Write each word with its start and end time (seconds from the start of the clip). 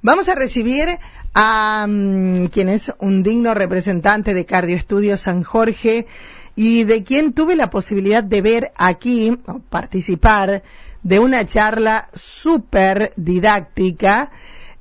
Vamos 0.00 0.28
a 0.28 0.36
recibir 0.36 0.98
a 1.34 1.84
mm, 1.88 2.46
quien 2.46 2.68
es 2.68 2.92
un 3.00 3.24
digno 3.24 3.52
representante 3.52 4.32
de 4.32 4.46
Cardioestudio 4.46 5.16
San 5.16 5.42
Jorge 5.42 6.06
y 6.54 6.84
de 6.84 7.02
quien 7.02 7.32
tuve 7.32 7.56
la 7.56 7.70
posibilidad 7.70 8.22
de 8.22 8.40
ver 8.40 8.72
aquí, 8.76 9.36
o 9.46 9.58
participar 9.58 10.62
de 11.02 11.18
una 11.18 11.46
charla 11.46 12.08
súper 12.14 13.12
didáctica 13.16 14.30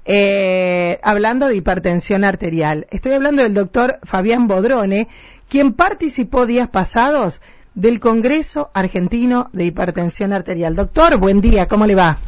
eh, 0.06 1.00
hablando 1.02 1.48
de 1.48 1.56
hipertensión 1.56 2.24
arterial. 2.24 2.86
Estoy 2.92 3.14
hablando 3.14 3.42
del 3.42 3.56
doctor 3.56 4.00
Fabián 4.04 4.48
Bodrone, 4.48 5.08
quien 5.50 5.74
participó 5.74 6.46
días 6.46 6.70
pasados 6.70 7.42
del 7.74 8.00
Congreso 8.00 8.70
Argentino 8.74 9.50
de 9.52 9.66
Hipertensión 9.66 10.32
Arterial. 10.32 10.76
Doctor, 10.76 11.18
buen 11.18 11.42
día, 11.42 11.68
¿cómo 11.68 11.88
le 11.88 11.96
va? 11.96 12.20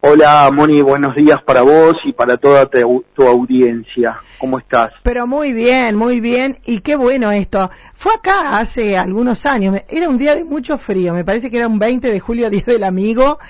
Hola 0.00 0.48
Moni, 0.54 0.80
buenos 0.80 1.16
días 1.16 1.42
para 1.44 1.62
vos 1.62 1.96
y 2.04 2.12
para 2.12 2.36
toda 2.36 2.66
tu, 2.66 3.02
audiencia. 3.26 4.16
¿Cómo 4.38 4.60
estás? 4.60 4.92
Pero 5.02 5.26
muy 5.26 5.52
bien, 5.52 5.96
muy 5.96 6.20
bien. 6.20 6.58
Y 6.64 6.82
qué 6.82 6.94
bueno 6.94 7.32
esto. 7.32 7.68
Fue 7.94 8.12
acá 8.14 8.58
hace 8.58 8.96
algunos 8.96 9.44
años. 9.44 9.76
Era 9.88 10.08
un 10.08 10.16
día 10.16 10.36
de 10.36 10.44
mucho 10.44 10.78
frío. 10.78 11.14
Me 11.14 11.24
parece 11.24 11.50
que 11.50 11.56
era 11.56 11.66
un 11.66 11.80
20 11.80 12.12
de 12.12 12.20
julio, 12.20 12.48
Día 12.50 12.62
del 12.64 12.84
Amigo, 12.84 13.40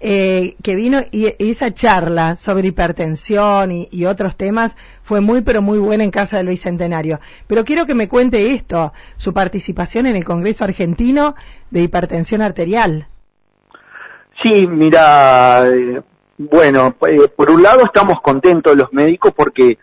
eh, 0.00 0.56
que 0.60 0.74
vino 0.74 0.98
y, 1.12 1.32
esa 1.38 1.72
charla 1.72 2.34
sobre 2.34 2.66
hipertensión 2.66 3.70
y, 3.70 3.88
y, 3.92 4.06
otros 4.06 4.34
temas 4.34 4.74
fue 5.04 5.20
muy, 5.20 5.42
pero 5.42 5.62
muy 5.62 5.78
buena 5.78 6.02
en 6.02 6.10
Casa 6.10 6.36
del 6.38 6.48
Bicentenario. 6.48 7.20
Pero 7.46 7.64
quiero 7.64 7.86
que 7.86 7.94
me 7.94 8.08
cuente 8.08 8.54
esto, 8.54 8.92
su 9.18 9.32
participación 9.32 10.06
en 10.06 10.16
el 10.16 10.24
Congreso 10.24 10.64
Argentino 10.64 11.36
de 11.70 11.84
Hipertensión 11.84 12.42
Arterial. 12.42 13.06
Sí, 14.42 14.66
mira, 14.66 15.68
eh, 15.68 16.02
bueno, 16.36 16.96
eh, 17.06 17.28
por 17.28 17.50
un 17.50 17.62
lado 17.62 17.84
estamos 17.84 18.20
contentos 18.20 18.76
los 18.76 18.92
médicos 18.92 19.32
porque 19.36 19.78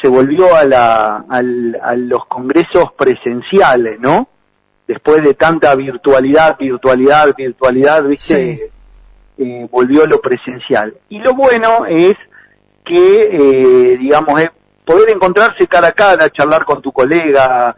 se 0.00 0.08
volvió 0.08 0.54
a, 0.54 0.64
la, 0.64 1.24
a 1.28 1.94
los 1.96 2.26
congresos 2.26 2.92
presenciales, 2.96 3.98
¿no? 4.00 4.28
Después 4.86 5.22
de 5.22 5.34
tanta 5.34 5.74
virtualidad, 5.76 6.58
virtualidad, 6.58 7.34
virtualidad, 7.36 8.04
¿viste? 8.04 8.70
Eh, 9.38 9.68
volvió 9.70 10.06
lo 10.06 10.20
presencial. 10.20 10.94
Y 11.08 11.20
lo 11.20 11.34
bueno 11.34 11.86
es 11.86 12.14
que, 12.84 13.96
digamos, 13.98 14.42
poder 14.84 15.10
encontrarse 15.10 15.68
cara 15.68 15.88
a 15.88 15.92
cara, 15.92 16.28
charlar 16.30 16.64
con 16.64 16.82
tu 16.82 16.90
colega, 16.90 17.74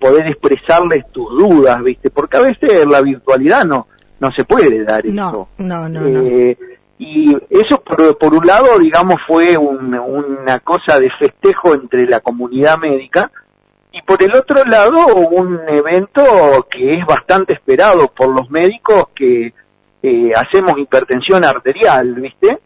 poder 0.00 0.26
expresarles 0.28 1.04
tus 1.12 1.28
dudas, 1.38 1.82
¿viste? 1.82 2.08
Porque 2.10 2.38
a 2.38 2.40
veces 2.40 2.86
la 2.86 3.02
virtualidad 3.02 3.66
no, 3.66 3.88
no 4.22 4.30
se 4.30 4.44
puede 4.44 4.84
dar 4.84 5.04
eso. 5.04 5.48
No, 5.58 5.88
no, 5.88 6.00
eh, 6.06 6.56
Y 6.96 7.36
eso 7.50 7.82
por, 7.82 8.32
un 8.32 8.46
lado, 8.46 8.78
digamos, 8.78 9.16
fue 9.26 9.56
una 9.56 10.60
cosa 10.60 11.00
de 11.00 11.10
festejo 11.18 11.74
entre 11.74 12.06
la 12.06 12.20
comunidad 12.20 12.78
médica 12.78 13.32
y 13.90 14.00
por 14.02 14.22
el 14.22 14.34
otro 14.36 14.64
lado 14.64 15.16
un 15.16 15.60
evento 15.68 16.68
que 16.70 16.94
es 16.94 17.04
bastante 17.04 17.54
esperado 17.54 18.06
por 18.08 18.28
los 18.28 18.48
médicos 18.48 19.06
que 19.12 19.52
eh, 20.04 20.30
hacemos 20.36 20.78
hipertensión 20.78 21.44
arterial, 21.44 22.14
¿viste? 22.14 22.60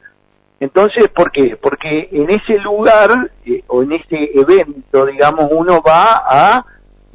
Entonces, 0.60 1.08
¿por 1.08 1.32
qué? 1.32 1.56
Porque 1.56 2.10
en 2.12 2.30
ese 2.30 2.58
lugar 2.58 3.30
eh, 3.46 3.64
o 3.66 3.82
en 3.82 3.92
ese 3.92 4.30
evento, 4.34 5.06
digamos, 5.06 5.48
uno 5.50 5.80
va 5.80 6.22
a 6.28 6.66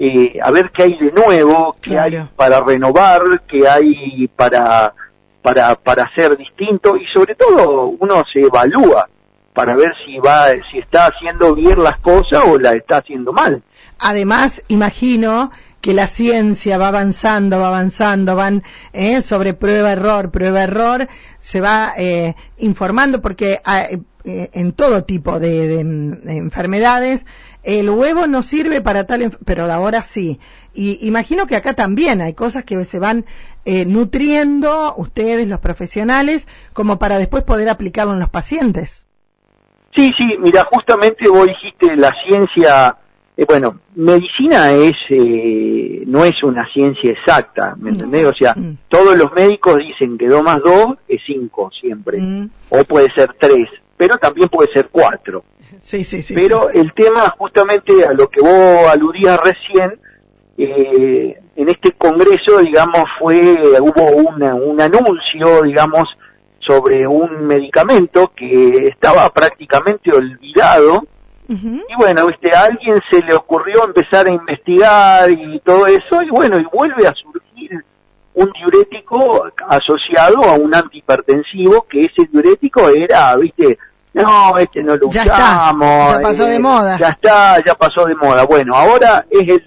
eh, 0.04 0.40
a 0.42 0.50
ver 0.50 0.72
qué 0.72 0.82
hay 0.82 0.98
de 0.98 1.12
nuevo, 1.12 1.76
qué 1.80 2.00
hay 2.00 2.28
para 2.36 2.60
renovar, 2.62 3.22
qué 3.48 3.70
hay 3.70 4.28
para, 4.36 4.96
para, 5.44 5.76
para 5.76 6.06
hacer 6.06 6.36
distinto 6.36 6.98
y 6.98 7.06
sobre 7.14 7.36
todo 7.36 7.94
uno 8.00 8.24
se 8.34 8.40
evalúa 8.40 9.08
para 9.54 9.76
ver 9.76 9.94
si 10.04 10.18
va, 10.18 10.48
si 10.72 10.80
está 10.80 11.06
haciendo 11.06 11.54
bien 11.54 11.84
las 11.84 12.00
cosas 12.00 12.42
o 12.48 12.58
la 12.58 12.72
está 12.72 12.98
haciendo 12.98 13.32
mal. 13.32 13.62
Además, 14.00 14.64
imagino 14.70 15.52
que 15.82 15.94
la 15.94 16.08
ciencia 16.08 16.78
va 16.78 16.90
avanzando, 16.90 17.60
va 17.60 17.68
avanzando, 17.68 18.36
van 18.36 18.64
eh, 18.94 19.22
sobre 19.22 19.54
prueba 19.54 19.92
error, 19.92 20.32
prueba 20.32 20.64
error, 20.64 21.08
se 21.42 21.60
va 21.60 21.94
eh, 21.98 22.36
informando 22.58 23.22
porque 23.22 23.60
ah, 23.66 23.88
eh, 24.24 24.50
en 24.54 24.74
todo 24.74 25.04
tipo 25.04 25.40
de, 25.40 25.80
enfermedades. 25.80 27.26
El 27.64 27.90
huevo 27.90 28.28
no 28.28 28.44
sirve 28.44 28.82
para 28.82 29.06
tal, 29.06 29.38
pero 29.46 29.72
ahora 29.72 30.04
sí. 30.04 30.40
Y 30.74 31.06
imagino 31.08 31.48
que 31.48 31.56
acá 31.56 31.74
también 31.74 32.22
hay 32.22 32.34
cosas 32.34 32.64
que 32.64 32.86
se 32.86 33.00
van 33.00 33.26
eh, 33.66 33.86
nutriendo 33.86 34.94
ustedes, 34.96 35.48
los 35.48 35.60
profesionales, 35.60 36.48
como 36.74 37.00
para 37.00 37.18
después 37.18 37.44
poder 37.44 37.70
aplicarlo 37.70 38.14
en 38.14 38.20
los 38.20 38.30
pacientes. 38.30 39.06
Sí, 39.96 40.12
sí, 40.18 40.26
mira, 40.40 40.68
justamente 40.72 41.28
vos 41.28 41.48
dijiste 41.48 41.96
la 41.96 42.14
ciencia, 42.28 42.98
eh, 43.42 43.46
bueno, 43.48 43.80
medicina 43.96 44.72
es, 44.72 44.94
no 46.08 46.24
es 46.26 46.44
una 46.44 46.68
ciencia 46.72 47.12
exacta, 47.12 47.76
¿me 47.78 47.90
entendés? 47.90 48.26
O 48.26 48.34
sea, 48.34 48.54
mm. 48.56 48.78
todos 48.88 49.18
los 49.18 49.32
médicos 49.34 49.78
dicen 49.78 50.18
que 50.18 50.28
2 50.28 50.44
más 50.44 50.60
2 50.64 50.96
es 51.08 51.22
5 51.26 51.72
siempre, 51.80 52.20
mm. 52.20 52.50
o 52.70 52.84
puede 52.84 53.12
ser 53.14 53.34
3 53.40 53.68
pero 54.02 54.18
también 54.18 54.50
puede 54.50 54.74
ser 54.74 54.90
cuatro. 54.92 55.44
Sí, 55.80 56.04
sí, 56.04 56.24
sí. 56.24 56.34
Pero 56.34 56.72
el 56.72 56.92
tema, 56.92 57.30
justamente 57.38 58.04
a 58.04 58.14
lo 58.14 58.30
que 58.30 58.42
vos 58.42 58.90
aludías 58.92 59.40
recién, 59.40 60.00
eh, 60.58 61.40
en 61.56 61.70
este 61.70 61.92
congreso, 61.92 62.58
digamos, 62.66 63.04
fue, 63.20 63.40
hubo 63.80 64.10
un 64.16 64.82
anuncio, 64.82 65.62
digamos, 65.62 66.06
sobre 66.66 67.06
un 67.06 67.46
medicamento 67.46 68.32
que 68.36 68.88
estaba 68.88 69.30
prácticamente 69.30 70.12
olvidado. 70.12 71.06
Y 71.56 71.96
bueno, 71.98 72.28
viste, 72.28 72.56
a 72.56 72.66
alguien 72.66 73.00
se 73.12 73.22
le 73.22 73.34
ocurrió 73.34 73.86
empezar 73.86 74.28
a 74.28 74.32
investigar 74.32 75.30
y 75.30 75.60
todo 75.60 75.86
eso, 75.88 76.22
y 76.22 76.30
bueno, 76.30 76.58
y 76.58 76.64
vuelve 76.72 77.08
a 77.08 77.14
surgir 77.14 77.84
un 78.34 78.50
diurético 78.54 79.48
asociado 79.68 80.44
a 80.44 80.54
un 80.54 80.74
antihipertensivo, 80.74 81.86
que 81.90 82.06
ese 82.06 82.30
diurético 82.32 82.88
era, 82.90 83.36
viste, 83.36 83.78
no, 84.14 84.58
este 84.58 84.84
no 84.84 84.96
lo 84.96 85.10
ya 85.10 85.24
usamos. 85.24 86.12
ya 86.12 86.20
pasó 86.22 86.46
de 86.46 86.56
eh, 86.56 86.60
moda. 86.60 86.98
Ya 86.98 87.10
está, 87.10 87.64
ya 87.66 87.76
pasó 87.76 88.06
de 88.06 88.16
moda. 88.16 88.46
Bueno, 88.46 88.76
ahora 88.76 89.26
es, 89.30 89.48
el, 89.48 89.64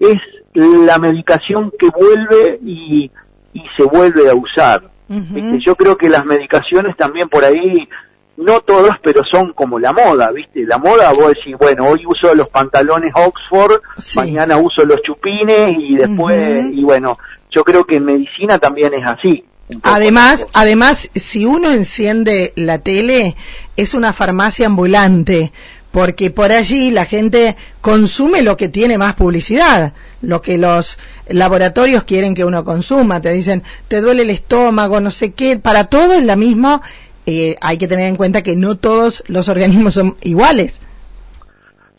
es 0.00 0.18
la 0.54 0.98
medicación 0.98 1.72
que 1.78 1.88
vuelve 1.88 2.58
y, 2.64 3.10
y 3.52 3.62
se 3.76 3.84
vuelve 3.84 4.30
a 4.30 4.34
usar. 4.34 4.82
Yo 5.08 5.76
creo 5.76 5.96
que 5.96 6.08
las 6.08 6.24
medicaciones 6.24 6.96
también 6.96 7.28
por 7.28 7.44
ahí, 7.44 7.88
no 8.36 8.60
todas, 8.60 8.96
pero 9.02 9.22
son 9.30 9.52
como 9.52 9.78
la 9.78 9.92
moda, 9.92 10.30
¿viste? 10.30 10.64
La 10.64 10.78
moda, 10.78 11.10
vos 11.12 11.28
decís, 11.28 11.56
bueno, 11.58 11.88
hoy 11.88 12.04
uso 12.06 12.34
los 12.34 12.48
pantalones 12.48 13.12
Oxford, 13.14 13.80
mañana 14.16 14.58
uso 14.58 14.84
los 14.84 15.00
chupines 15.02 15.76
y 15.78 15.96
después, 15.96 16.66
y 16.72 16.82
bueno, 16.82 17.18
yo 17.50 17.64
creo 17.64 17.84
que 17.84 17.96
en 17.96 18.04
medicina 18.04 18.58
también 18.58 18.92
es 18.94 19.06
así. 19.06 19.44
Además, 19.82 20.46
además, 20.52 21.08
si 21.14 21.44
uno 21.44 21.72
enciende 21.72 22.52
la 22.54 22.78
tele, 22.78 23.34
es 23.76 23.94
una 23.94 24.12
farmacia 24.12 24.66
ambulante, 24.66 25.50
porque 25.90 26.30
por 26.30 26.52
allí 26.52 26.90
la 26.90 27.06
gente 27.06 27.56
consume 27.80 28.42
lo 28.42 28.56
que 28.56 28.68
tiene 28.68 28.98
más 28.98 29.14
publicidad, 29.14 29.94
lo 30.20 30.42
que 30.42 30.58
los 30.58 30.98
laboratorios 31.26 32.04
quieren 32.04 32.34
que 32.34 32.44
uno 32.44 32.64
consuma. 32.64 33.20
Te 33.20 33.32
dicen, 33.32 33.62
te 33.88 34.02
duele 34.02 34.22
el 34.22 34.30
estómago, 34.30 35.00
no 35.00 35.10
sé 35.10 35.32
qué, 35.32 35.58
para 35.58 35.84
todo 35.84 36.12
es 36.12 36.22
la 36.22 36.36
misma. 36.36 36.82
Eh, 37.26 37.56
hay 37.60 37.76
que 37.76 37.88
tener 37.88 38.06
en 38.06 38.16
cuenta 38.16 38.42
que 38.42 38.56
no 38.56 38.76
todos 38.76 39.24
los 39.26 39.48
organismos 39.48 39.94
son 39.94 40.16
iguales. 40.22 40.80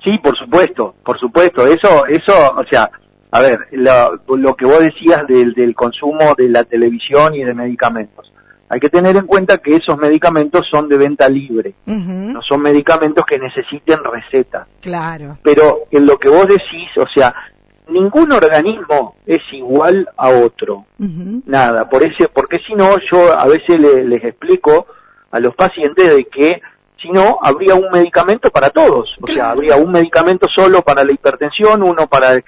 Sí, 0.03 0.17
por 0.23 0.37
supuesto, 0.37 0.95
por 1.03 1.19
supuesto. 1.19 1.67
Eso, 1.67 2.05
eso, 2.05 2.55
o 2.55 2.63
sea, 2.71 2.89
a 3.31 3.41
ver, 3.41 3.59
lo, 3.71 4.55
que 4.55 4.65
vos 4.65 4.79
decías 4.79 5.27
del, 5.27 5.53
del, 5.53 5.75
consumo 5.75 6.33
de 6.37 6.49
la 6.49 6.63
televisión 6.63 7.35
y 7.35 7.43
de 7.43 7.53
medicamentos. 7.53 8.31
Hay 8.69 8.79
que 8.79 8.89
tener 8.89 9.15
en 9.15 9.25
cuenta 9.25 9.57
que 9.57 9.75
esos 9.75 9.97
medicamentos 9.97 10.63
son 10.69 10.89
de 10.89 10.97
venta 10.97 11.29
libre, 11.29 11.73
no 11.85 12.41
son 12.41 12.61
medicamentos 12.61 13.25
que 13.25 13.39
necesiten 13.39 13.99
receta. 14.03 14.67
Claro. 14.81 15.37
Pero 15.41 15.83
en 15.89 16.05
lo 16.05 16.17
que 16.17 16.27
vos 16.27 16.47
decís, 16.47 16.89
o 16.97 17.05
sea, 17.13 17.33
ningún 17.87 18.31
organismo 18.31 19.15
es 19.25 19.41
igual 19.53 20.09
a 20.17 20.29
otro. 20.29 20.85
Nada, 20.97 21.89
por 21.89 22.05
ese, 22.05 22.27
porque 22.27 22.59
si 22.59 22.73
no, 22.73 22.97
yo 23.09 23.37
a 23.37 23.45
veces 23.45 23.79
les 23.79 24.23
explico 24.23 24.87
a 25.31 25.39
los 25.39 25.55
pacientes 25.55 26.15
de 26.15 26.25
que 26.25 26.61
sino 27.01 27.37
habría 27.41 27.75
un 27.75 27.89
medicamento 27.91 28.49
para 28.49 28.69
todos. 28.69 29.15
O 29.21 29.27
sea, 29.27 29.51
habría 29.51 29.75
un 29.75 29.91
medicamento 29.91 30.47
solo 30.53 30.81
para 30.81 31.03
la 31.03 31.11
hipertensión, 31.11 31.83
uno 31.83 32.07
para, 32.07 32.41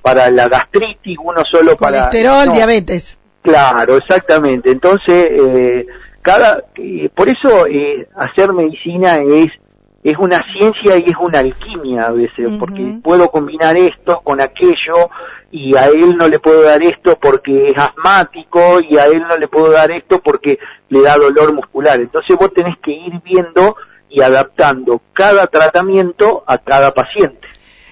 para 0.00 0.30
la 0.30 0.48
gastritis, 0.48 1.18
uno 1.22 1.42
solo 1.50 1.76
para... 1.76 2.08
Colesterol, 2.08 2.52
diabetes. 2.52 3.18
Claro, 3.42 3.96
exactamente. 3.96 4.70
Entonces, 4.70 5.28
eh, 5.30 5.86
cada, 6.22 6.62
eh, 6.76 7.10
por 7.14 7.28
eso 7.28 7.66
eh, 7.66 8.08
hacer 8.16 8.52
medicina 8.52 9.18
es 9.18 9.48
es 10.04 10.18
una 10.18 10.44
ciencia 10.52 10.98
y 10.98 11.10
es 11.10 11.16
una 11.18 11.38
alquimia 11.38 12.02
a 12.02 12.10
veces, 12.10 12.52
porque 12.60 12.98
puedo 13.02 13.30
combinar 13.30 13.74
esto 13.78 14.20
con 14.22 14.38
aquello 14.38 15.08
y 15.50 15.74
a 15.74 15.86
él 15.86 16.14
no 16.16 16.28
le 16.28 16.38
puedo 16.38 16.60
dar 16.62 16.82
esto 16.82 17.18
porque 17.18 17.70
es 17.70 17.78
asmático 17.78 18.80
y 18.86 18.98
a 18.98 19.06
él 19.06 19.22
no 19.26 19.38
le 19.38 19.48
puedo 19.48 19.70
dar 19.70 19.90
esto 19.90 20.20
porque 20.20 20.58
le 20.90 21.00
da 21.00 21.16
dolor 21.16 21.54
muscular. 21.54 21.98
Entonces 21.98 22.36
vos 22.36 22.52
tenés 22.52 22.76
que 22.82 22.90
ir 22.90 23.14
viendo 23.24 23.76
y 24.10 24.20
adaptando 24.20 25.00
cada 25.14 25.46
tratamiento 25.46 26.44
a 26.46 26.58
cada 26.58 26.92
paciente. 26.92 27.48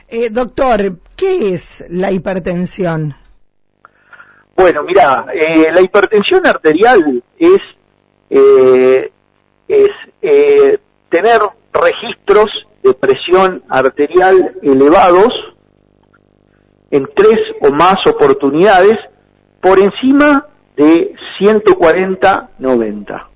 Eh, 0.08 0.28
doctor, 0.28 0.98
¿qué 1.16 1.54
es 1.54 1.82
la 1.88 2.12
hipertensión? 2.12 3.16
Bueno, 4.54 4.82
mira, 4.82 5.24
eh, 5.32 5.72
la 5.72 5.80
hipertensión 5.80 6.46
arterial 6.46 7.22
es, 7.38 7.60
eh, 8.28 9.10
es 9.66 9.88
eh, 10.20 10.78
tener 11.08 11.40
registros 11.72 12.46
de 12.82 12.94
presión 12.94 13.62
arterial 13.68 14.54
elevados 14.62 15.30
en 16.90 17.08
tres 17.14 17.38
o 17.60 17.72
más 17.72 17.96
oportunidades 18.06 18.96
por 19.60 19.78
encima 19.78 20.46
de 20.76 21.14
140-90. 21.40 23.26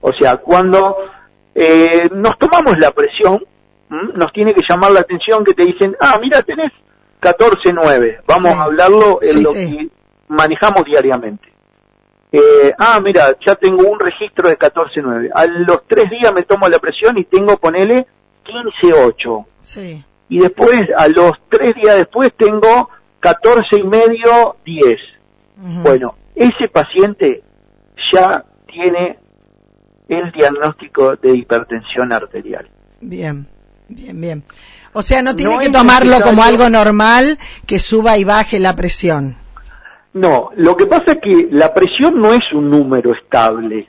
O 0.00 0.12
sea, 0.12 0.36
cuando 0.36 0.96
eh, 1.54 2.08
nos 2.12 2.38
tomamos 2.38 2.78
la 2.78 2.90
presión, 2.92 3.42
nos 4.14 4.32
tiene 4.32 4.54
que 4.54 4.62
llamar 4.68 4.92
la 4.92 5.00
atención 5.00 5.44
que 5.44 5.54
te 5.54 5.64
dicen, 5.64 5.96
ah, 6.00 6.18
mira, 6.20 6.42
tenés 6.42 6.72
14-9, 7.20 8.22
vamos 8.26 8.52
a 8.52 8.62
hablarlo 8.62 9.18
en 9.22 9.42
lo 9.42 9.52
que 9.52 9.88
manejamos 10.28 10.84
diariamente. 10.84 11.51
Eh, 12.32 12.72
ah, 12.78 12.98
mira, 13.04 13.36
ya 13.46 13.54
tengo 13.56 13.86
un 13.88 14.00
registro 14.00 14.48
de 14.48 14.58
14-9. 14.58 15.30
A 15.34 15.46
los 15.46 15.86
tres 15.86 16.08
días 16.10 16.32
me 16.32 16.42
tomo 16.42 16.66
la 16.68 16.78
presión 16.78 17.18
y 17.18 17.24
tengo, 17.24 17.58
ponele, 17.58 18.06
15-8. 18.82 19.46
Sí. 19.60 20.04
Y 20.30 20.38
después, 20.38 20.88
a 20.96 21.08
los 21.08 21.32
tres 21.50 21.74
días 21.74 21.96
después, 21.96 22.32
tengo 22.36 22.88
14 23.20 23.76
y 23.76 23.82
medio, 23.82 24.56
10. 24.64 24.96
Bueno, 25.82 26.16
ese 26.34 26.68
paciente 26.72 27.42
ya 28.12 28.44
tiene 28.66 29.18
el 30.08 30.32
diagnóstico 30.32 31.16
de 31.16 31.36
hipertensión 31.36 32.12
arterial. 32.12 32.68
Bien, 33.00 33.46
bien, 33.88 34.20
bien. 34.20 34.44
O 34.94 35.02
sea, 35.02 35.22
no 35.22 35.36
tiene 35.36 35.58
que 35.58 35.70
tomarlo 35.70 36.20
como 36.20 36.42
algo 36.42 36.68
normal 36.68 37.38
que 37.66 37.78
suba 37.78 38.18
y 38.18 38.24
baje 38.24 38.58
la 38.58 38.74
presión. 38.74 39.36
No, 40.14 40.50
lo 40.56 40.76
que 40.76 40.86
pasa 40.86 41.12
es 41.12 41.18
que 41.18 41.48
la 41.50 41.72
presión 41.72 42.20
no 42.20 42.32
es 42.34 42.42
un 42.52 42.68
número 42.68 43.12
estable. 43.12 43.88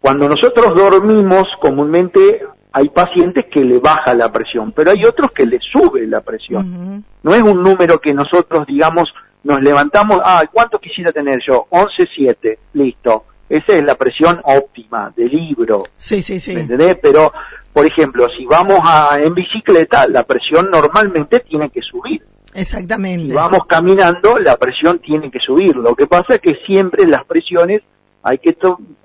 Cuando 0.00 0.28
nosotros 0.28 0.74
dormimos, 0.74 1.44
comúnmente 1.60 2.42
hay 2.72 2.88
pacientes 2.88 3.44
que 3.52 3.60
le 3.60 3.78
baja 3.78 4.14
la 4.14 4.32
presión, 4.32 4.72
pero 4.72 4.90
hay 4.90 5.04
otros 5.04 5.30
que 5.32 5.44
le 5.44 5.58
sube 5.60 6.06
la 6.06 6.20
presión. 6.22 7.04
No 7.22 7.34
es 7.34 7.42
un 7.42 7.62
número 7.62 7.98
que 7.98 8.14
nosotros, 8.14 8.66
digamos, 8.66 9.12
nos 9.44 9.60
levantamos, 9.60 10.20
ah, 10.24 10.42
¿cuánto 10.50 10.78
quisiera 10.78 11.12
tener 11.12 11.40
yo? 11.46 11.66
11.7, 11.70 12.58
listo. 12.74 13.24
Esa 13.48 13.76
es 13.76 13.84
la 13.84 13.96
presión 13.96 14.40
óptima 14.44 15.12
del 15.14 15.28
libro. 15.28 15.84
Sí, 15.98 16.22
sí, 16.22 16.40
sí. 16.40 16.54
¿Me 16.54 16.62
entendés? 16.62 16.96
Pero, 17.02 17.32
por 17.72 17.84
ejemplo, 17.84 18.26
si 18.36 18.46
vamos 18.46 18.80
a, 18.82 19.18
en 19.20 19.34
bicicleta, 19.34 20.08
la 20.08 20.22
presión 20.22 20.70
normalmente 20.70 21.40
tiene 21.40 21.68
que 21.68 21.82
subir. 21.82 22.24
Exactamente. 22.54 23.28
Si 23.28 23.32
vamos 23.32 23.60
caminando, 23.66 24.38
la 24.38 24.56
presión 24.56 24.98
tiene 25.00 25.30
que 25.30 25.38
subir. 25.38 25.76
Lo 25.76 25.94
que 25.94 26.06
pasa 26.06 26.34
es 26.34 26.40
que 26.40 26.54
siempre 26.66 27.06
las 27.06 27.24
presiones 27.24 27.82
hay 28.22 28.38
que 28.38 28.56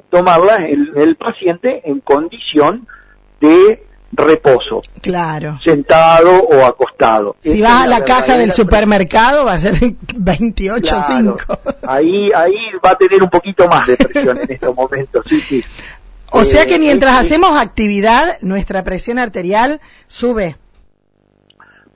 tomarlas 0.09 0.59
en 0.59 0.91
el 0.95 1.15
paciente 1.15 1.81
en 1.85 2.01
condición 2.01 2.87
de 3.39 3.87
reposo. 4.11 4.81
Claro. 5.01 5.59
Sentado 5.63 6.39
o 6.39 6.65
acostado. 6.65 7.35
Si 7.41 7.61
vas 7.61 7.83
a 7.83 7.87
la, 7.87 8.03
caja 8.03 8.37
del 8.37 8.51
supermercado 8.51 9.45
va 9.45 9.53
a 9.53 9.59
ser 9.59 9.73
28.5. 9.81 11.77
Ahí, 11.87 12.31
ahí 12.33 12.55
va 12.83 12.91
a 12.91 12.97
tener 12.97 13.21
un 13.21 13.29
poquito 13.29 13.67
más 13.67 13.87
de 13.87 13.97
presión 13.97 14.39
en 14.41 14.51
estos 14.51 14.75
momentos, 14.75 15.25
sí, 15.27 15.39
sí. 15.41 15.63
O 16.31 16.43
sea 16.43 16.65
que 16.65 16.75
eh, 16.75 16.79
mientras 16.79 17.19
hacemos 17.19 17.57
actividad, 17.57 18.37
nuestra 18.41 18.83
presión 18.83 19.17
arterial 19.17 19.79
sube. 20.07 20.57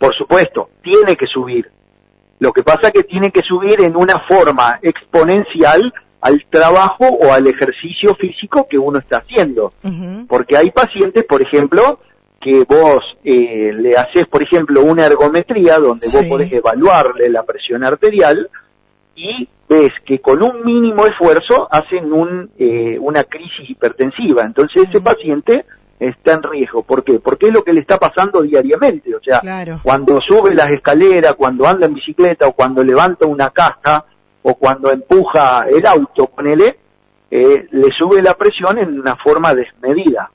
Por 0.02 0.16
supuesto, 0.16 0.70
tiene 0.82 1.16
que 1.16 1.28
subir. 1.28 1.70
Lo 2.40 2.52
que 2.52 2.64
pasa 2.64 2.88
es 2.88 2.94
que 2.94 3.04
tiene 3.04 3.30
que 3.30 3.44
subir 3.44 3.82
en 3.82 3.96
una 3.96 4.18
forma 4.28 4.80
exponencial 4.82 5.94
al 6.22 6.44
trabajo 6.50 7.06
o 7.06 7.32
al 7.32 7.46
ejercicio 7.46 8.16
físico 8.16 8.68
que 8.68 8.80
uno 8.80 8.98
está 8.98 9.18
haciendo. 9.18 9.74
Porque 10.28 10.58
hay 10.58 10.72
pacientes, 10.72 11.24
por 11.26 11.44
ejemplo, 11.44 12.00
que 12.42 12.64
vos 12.64 13.04
eh, 13.24 13.72
le 13.74 13.96
haces, 13.96 14.26
por 14.26 14.42
ejemplo, 14.42 14.82
una 14.82 15.06
ergometría 15.06 15.78
donde 15.78 16.08
vos 16.12 16.26
podés 16.26 16.52
evaluarle 16.52 17.30
la 17.30 17.44
presión 17.44 17.84
arterial 17.84 18.50
y 19.16 19.48
ves 19.70 19.92
que 20.04 20.18
con 20.18 20.42
un 20.42 20.66
mínimo 20.66 21.06
esfuerzo 21.06 21.68
hacen 21.70 22.12
un, 22.12 22.50
eh, 22.58 22.98
una 23.00 23.24
crisis 23.24 23.70
hipertensiva. 23.70 24.46
Entonces 24.46 24.86
ese 24.90 25.00
paciente 25.00 25.64
está 26.02 26.34
en 26.34 26.44
riesgo. 26.44 26.82
¿Por 26.82 27.04
qué? 27.04 27.20
Porque 27.20 27.48
es 27.48 27.54
lo 27.54 27.64
que 27.64 27.74
le 27.74 27.82
está 27.82 27.98
pasando 27.98 28.42
diariamente. 28.42 29.14
O 29.16 29.22
sea, 29.24 29.42
cuando 29.84 30.20
sube 30.20 30.54
las 30.56 30.70
escaleras, 30.70 31.36
cuando 31.36 31.68
anda 31.68 31.86
en 31.86 31.94
bicicleta 31.94 32.48
o 32.48 32.54
cuando 32.54 32.84
levanta 32.84 33.28
una 33.28 33.52
caja 33.52 34.06
o 34.42 34.56
cuando 34.56 34.92
empuja 34.92 35.66
el 35.70 35.86
auto, 35.86 36.28
ponele, 36.28 36.80
eh, 37.30 37.68
le 37.70 37.90
sube 37.98 38.22
la 38.22 38.34
presión 38.34 38.80
en 38.80 39.00
una 39.00 39.16
forma 39.16 39.54
desmedida. 39.54 40.32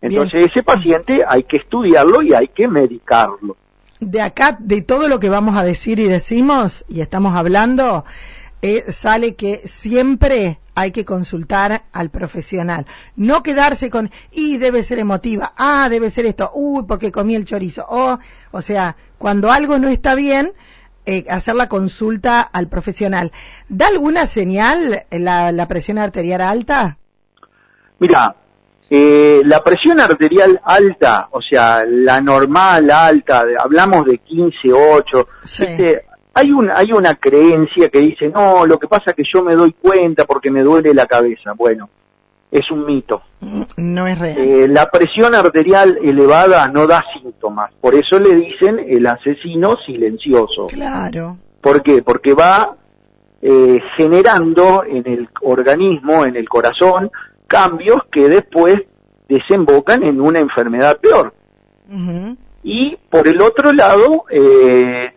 Entonces 0.00 0.46
ese 0.50 0.62
paciente 0.62 1.24
hay 1.26 1.42
que 1.42 1.56
estudiarlo 1.56 2.22
y 2.22 2.32
hay 2.32 2.48
que 2.48 2.68
medicarlo. 2.68 3.56
De 3.98 4.22
acá, 4.22 4.56
de 4.58 4.80
todo 4.80 5.08
lo 5.08 5.18
que 5.18 5.28
vamos 5.28 5.56
a 5.56 5.64
decir 5.64 5.98
y 5.98 6.04
decimos 6.04 6.84
y 6.88 7.00
estamos 7.00 7.36
hablando, 7.36 8.04
eh, 8.62 8.84
sale 8.92 9.34
que 9.34 9.56
siempre 9.56 10.58
hay 10.80 10.92
que 10.92 11.04
consultar 11.04 11.82
al 11.92 12.10
profesional. 12.10 12.86
No 13.16 13.42
quedarse 13.42 13.90
con, 13.90 14.10
y 14.30 14.58
debe 14.58 14.82
ser 14.82 14.98
emotiva, 14.98 15.52
ah, 15.56 15.88
debe 15.90 16.10
ser 16.10 16.26
esto, 16.26 16.50
uy, 16.54 16.84
porque 16.86 17.12
comí 17.12 17.34
el 17.34 17.44
chorizo. 17.44 17.86
O, 17.88 18.18
o 18.50 18.62
sea, 18.62 18.96
cuando 19.18 19.50
algo 19.50 19.78
no 19.78 19.88
está 19.88 20.14
bien, 20.14 20.52
eh, 21.06 21.24
hacer 21.28 21.54
la 21.54 21.68
consulta 21.68 22.40
al 22.40 22.68
profesional. 22.68 23.32
¿Da 23.68 23.88
alguna 23.88 24.26
señal 24.26 25.04
la, 25.10 25.52
la 25.52 25.68
presión 25.68 25.98
arterial 25.98 26.40
alta? 26.40 26.98
Mira, 27.98 28.34
eh, 28.88 29.42
la 29.44 29.62
presión 29.62 30.00
arterial 30.00 30.60
alta, 30.64 31.28
o 31.30 31.40
sea, 31.40 31.84
la 31.86 32.20
normal 32.20 32.90
alta, 32.90 33.44
hablamos 33.62 34.04
de 34.04 34.18
15, 34.18 34.72
8, 34.72 35.28
hay, 36.40 36.52
un, 36.52 36.70
hay 36.70 36.92
una 36.92 37.14
creencia 37.14 37.88
que 37.88 38.00
dice, 38.00 38.28
no, 38.28 38.66
lo 38.66 38.78
que 38.78 38.88
pasa 38.88 39.10
es 39.10 39.14
que 39.14 39.22
yo 39.32 39.44
me 39.44 39.54
doy 39.54 39.72
cuenta 39.72 40.24
porque 40.24 40.50
me 40.50 40.62
duele 40.62 40.94
la 40.94 41.06
cabeza. 41.06 41.52
Bueno, 41.54 41.88
es 42.50 42.70
un 42.70 42.86
mito. 42.86 43.22
Mm, 43.40 43.62
no 43.76 44.06
es 44.06 44.18
real. 44.18 44.38
Eh, 44.38 44.68
la 44.68 44.90
presión 44.90 45.34
arterial 45.34 45.98
elevada 46.02 46.68
no 46.68 46.86
da 46.86 47.04
síntomas, 47.14 47.72
por 47.80 47.94
eso 47.94 48.18
le 48.18 48.34
dicen 48.34 48.78
el 48.88 49.06
asesino 49.06 49.76
silencioso. 49.86 50.66
Claro. 50.66 51.36
¿Por 51.60 51.82
qué? 51.82 52.02
Porque 52.02 52.34
va 52.34 52.76
eh, 53.42 53.78
generando 53.96 54.84
en 54.84 55.06
el 55.06 55.28
organismo, 55.42 56.24
en 56.24 56.36
el 56.36 56.48
corazón, 56.48 57.10
cambios 57.46 57.98
que 58.10 58.28
después 58.28 58.76
desembocan 59.28 60.02
en 60.02 60.20
una 60.20 60.38
enfermedad 60.38 60.98
peor. 60.98 61.34
Y 62.62 62.96
por 63.10 63.26
el 63.26 63.40
otro 63.40 63.72
lado, 63.72 64.24
eh, 64.30 65.12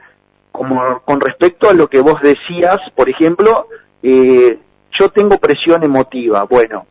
como 0.53 1.01
con 1.03 1.19
respecto 1.19 1.67
a 1.67 1.73
lo 1.73 1.89
que 1.89 1.99
vos 1.99 2.21
decías, 2.21 2.77
por 2.95 3.09
ejemplo, 3.09 3.67
eh, 4.03 4.59
yo 4.97 5.09
tengo 5.09 5.39
presión 5.39 5.83
emotiva. 5.83 6.43
Bueno, 6.43 6.85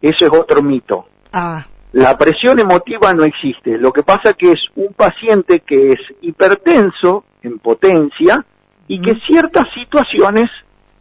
eso 0.00 0.26
es 0.26 0.32
otro 0.32 0.62
mito. 0.62 1.06
Ah. 1.32 1.66
La 1.92 2.16
presión 2.16 2.60
emotiva 2.60 3.12
no 3.12 3.24
existe. 3.24 3.76
Lo 3.78 3.92
que 3.92 4.04
pasa 4.04 4.32
que 4.34 4.52
es 4.52 4.60
un 4.76 4.94
paciente 4.94 5.60
que 5.66 5.90
es 5.90 5.98
hipertenso 6.22 7.24
en 7.42 7.58
potencia 7.58 8.46
y 8.86 9.00
que 9.02 9.16
ciertas 9.26 9.66
situaciones 9.74 10.46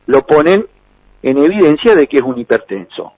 lo 0.08 0.26
ponen 0.26 0.66
en 1.22 1.38
evidencia 1.38 1.94
de 1.94 2.08
que 2.08 2.18
es 2.18 2.24
un 2.24 2.40
hipertenso. 2.40 3.14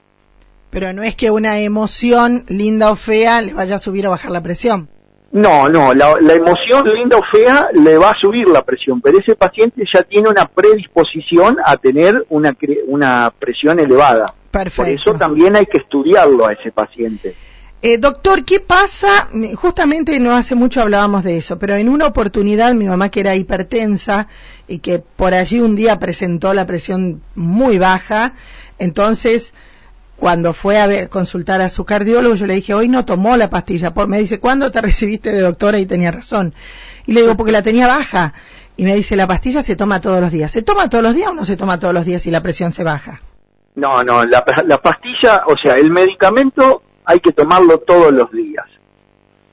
Pero 0.68 0.92
no 0.92 1.02
es 1.02 1.16
que 1.16 1.30
una 1.30 1.60
emoción 1.60 2.44
linda 2.48 2.90
o 2.90 2.96
fea 2.96 3.40
le 3.40 3.54
vaya 3.54 3.76
a 3.76 3.78
subir 3.78 4.06
o 4.06 4.10
bajar 4.10 4.32
la 4.32 4.42
presión. 4.42 4.90
No, 5.32 5.66
no, 5.66 5.94
la, 5.94 6.18
emoción 6.34 6.86
linda 6.92 7.16
o 7.16 7.22
fea 7.32 7.68
le 7.72 7.96
va 7.96 8.10
a 8.10 8.20
subir 8.20 8.46
la 8.48 8.62
presión, 8.62 9.00
pero 9.00 9.18
ese 9.18 9.34
paciente 9.34 9.82
ya 9.92 10.02
tiene 10.02 10.28
una 10.28 10.46
predisposición 10.46 11.56
a 11.64 11.78
tener 11.78 12.26
una, 12.28 12.54
una 12.86 13.32
presión 13.38 13.80
elevada. 13.80 14.34
Perfecto. 14.50 14.82
Por 14.82 14.88
eso 14.90 15.14
también 15.14 15.56
hay 15.56 15.64
que 15.64 15.78
estudiarlo 15.78 16.46
a 16.46 16.52
ese 16.52 16.70
paciente. 16.70 17.34
Eh, 17.80 17.96
doctor, 17.96 18.44
¿qué 18.44 18.60
pasa? 18.60 19.28
Justamente 19.56 20.20
no 20.20 20.36
hace 20.36 20.54
mucho 20.54 20.82
hablábamos 20.82 21.24
de 21.24 21.38
eso, 21.38 21.58
pero 21.58 21.74
en 21.76 21.88
una 21.88 22.06
oportunidad 22.06 22.74
mi 22.74 22.84
mamá 22.84 23.08
que 23.08 23.20
era 23.20 23.34
hipertensa 23.34 24.28
y 24.68 24.78
que 24.78 24.98
por 24.98 25.32
allí 25.32 25.60
un 25.60 25.74
día 25.74 25.98
presentó 25.98 26.52
la 26.52 26.66
presión 26.66 27.22
muy 27.34 27.78
baja, 27.78 28.34
entonces 28.78 29.54
cuando 30.22 30.52
fue 30.52 30.78
a 30.78 31.08
consultar 31.08 31.60
a 31.62 31.68
su 31.68 31.84
cardiólogo, 31.84 32.36
yo 32.36 32.46
le 32.46 32.54
dije, 32.54 32.74
hoy 32.74 32.88
no 32.88 33.04
tomó 33.04 33.36
la 33.36 33.50
pastilla. 33.50 33.92
me 34.06 34.20
dice, 34.20 34.38
¿cuándo 34.38 34.70
te 34.70 34.80
recibiste 34.80 35.32
de 35.32 35.40
doctora? 35.40 35.80
Y 35.80 35.86
tenía 35.86 36.12
razón. 36.12 36.54
Y 37.06 37.12
le 37.12 37.22
digo, 37.22 37.36
porque 37.36 37.50
la 37.50 37.62
tenía 37.62 37.88
baja. 37.88 38.32
Y 38.76 38.84
me 38.84 38.94
dice, 38.94 39.16
la 39.16 39.26
pastilla 39.26 39.64
se 39.64 39.74
toma 39.74 40.00
todos 40.00 40.20
los 40.20 40.30
días. 40.30 40.52
¿Se 40.52 40.62
toma 40.62 40.88
todos 40.88 41.02
los 41.02 41.16
días 41.16 41.30
o 41.30 41.34
no 41.34 41.44
se 41.44 41.56
toma 41.56 41.80
todos 41.80 41.92
los 41.92 42.04
días 42.04 42.22
si 42.22 42.30
la 42.30 42.40
presión 42.40 42.72
se 42.72 42.84
baja? 42.84 43.20
No, 43.74 44.04
no, 44.04 44.24
la, 44.24 44.44
pastilla, 44.44 45.42
o 45.48 45.56
sea, 45.60 45.74
el 45.74 45.90
medicamento 45.90 46.82
hay 47.04 47.18
que 47.18 47.32
tomarlo 47.32 47.78
todos 47.78 48.12
los 48.12 48.30
días. 48.30 48.66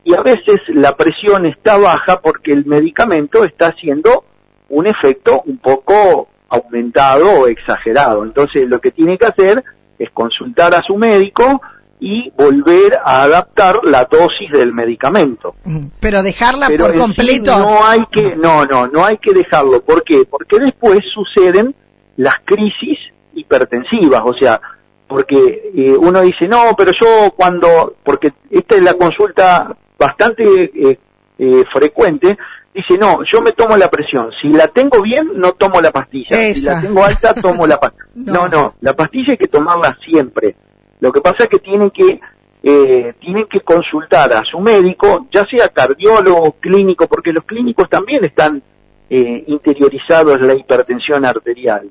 y 0.03 0.13
a 0.13 0.21
veces 0.21 0.59
la 0.67 0.95
presión 0.95 1.47
está 1.47 1.77
baja 1.77 2.21
porque 2.21 2.53
el 2.53 2.65
medicamento 2.65 3.43
está 3.43 3.69
haciendo 3.69 4.23
un 4.69 4.85
efecto 4.85 5.41
un 5.47 5.57
poco 5.57 6.27
aumentado 6.47 7.27
o 7.39 7.47
exagerado. 7.47 8.23
Entonces 8.23 8.69
lo 8.69 8.79
que 8.79 8.91
tiene 8.91 9.17
que 9.17 9.25
hacer 9.25 9.63
es 9.99 10.09
consultar 10.11 10.73
a 10.73 10.81
su 10.81 10.95
médico 10.95 11.61
y 11.99 12.31
volver 12.31 12.97
a 13.03 13.23
adaptar 13.23 13.81
la 13.83 14.05
dosis 14.05 14.49
del 14.51 14.73
medicamento. 14.73 15.55
Pero 15.99 16.23
dejarla 16.23 16.69
por 16.77 16.95
completo. 16.95 17.59
no 17.59 17.85
hay 17.85 17.99
que, 18.11 18.35
no, 18.37 18.65
no, 18.65 18.87
no 18.87 19.05
hay 19.05 19.17
que 19.17 19.33
dejarlo. 19.33 19.81
¿Por 19.81 20.03
qué? 20.03 20.23
Porque 20.29 20.59
después 20.59 21.01
suceden 21.13 21.75
las 22.15 22.35
crisis 22.45 22.97
hipertensivas, 23.33 24.21
o 24.25 24.33
sea, 24.33 24.59
porque 25.07 25.71
eh, 25.75 25.95
uno 25.97 26.21
dice, 26.21 26.47
no, 26.47 26.75
pero 26.77 26.91
yo 26.99 27.31
cuando, 27.35 27.95
porque 28.03 28.31
esta 28.49 28.75
es 28.75 28.83
la 28.83 28.93
consulta 28.93 29.75
bastante 29.97 30.43
eh, 30.43 30.99
eh, 31.37 31.63
frecuente, 31.73 32.37
dice, 32.81 32.97
no, 32.97 33.23
yo 33.23 33.41
me 33.41 33.51
tomo 33.51 33.77
la 33.77 33.89
presión, 33.89 34.31
si 34.41 34.49
la 34.49 34.67
tengo 34.67 35.01
bien, 35.01 35.31
no 35.35 35.53
tomo 35.53 35.81
la 35.81 35.91
pastilla, 35.91 36.37
si 36.53 36.61
la 36.61 36.81
tengo 36.81 37.03
alta, 37.03 37.33
tomo 37.33 37.65
la 37.65 37.79
pastilla. 37.79 38.05
no. 38.15 38.47
no, 38.47 38.75
la 38.81 38.93
pastilla 38.93 39.31
hay 39.31 39.37
que 39.37 39.47
tomarla 39.47 39.97
siempre. 40.05 40.55
Lo 40.99 41.11
que 41.11 41.21
pasa 41.21 41.43
es 41.43 41.49
que 41.49 41.59
tienen 41.59 41.91
que 41.91 42.19
eh, 42.61 43.13
tienen 43.21 43.45
que 43.49 43.61
consultar 43.61 44.33
a 44.33 44.43
su 44.43 44.59
médico, 44.59 45.27
ya 45.33 45.45
sea 45.45 45.69
cardiólogo, 45.69 46.57
clínico, 46.59 47.07
porque 47.07 47.31
los 47.31 47.45
clínicos 47.45 47.89
también 47.89 48.25
están 48.25 48.61
eh, 49.09 49.43
interiorizados 49.47 50.39
en 50.39 50.47
la 50.47 50.53
hipertensión 50.55 51.23
arterial. 51.25 51.89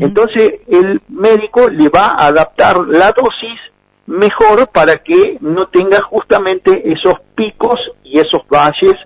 Entonces 0.00 0.54
el 0.66 1.00
médico 1.08 1.68
le 1.70 1.88
va 1.88 2.08
a 2.08 2.26
adaptar 2.26 2.78
la 2.88 3.12
dosis 3.12 3.60
mejor 4.06 4.68
para 4.68 4.96
que 4.98 5.38
no 5.40 5.68
tenga 5.68 6.00
justamente 6.02 6.82
esos 6.90 7.14
picos 7.36 7.78
y 8.02 8.18
esos 8.18 8.42
valles 8.50 8.96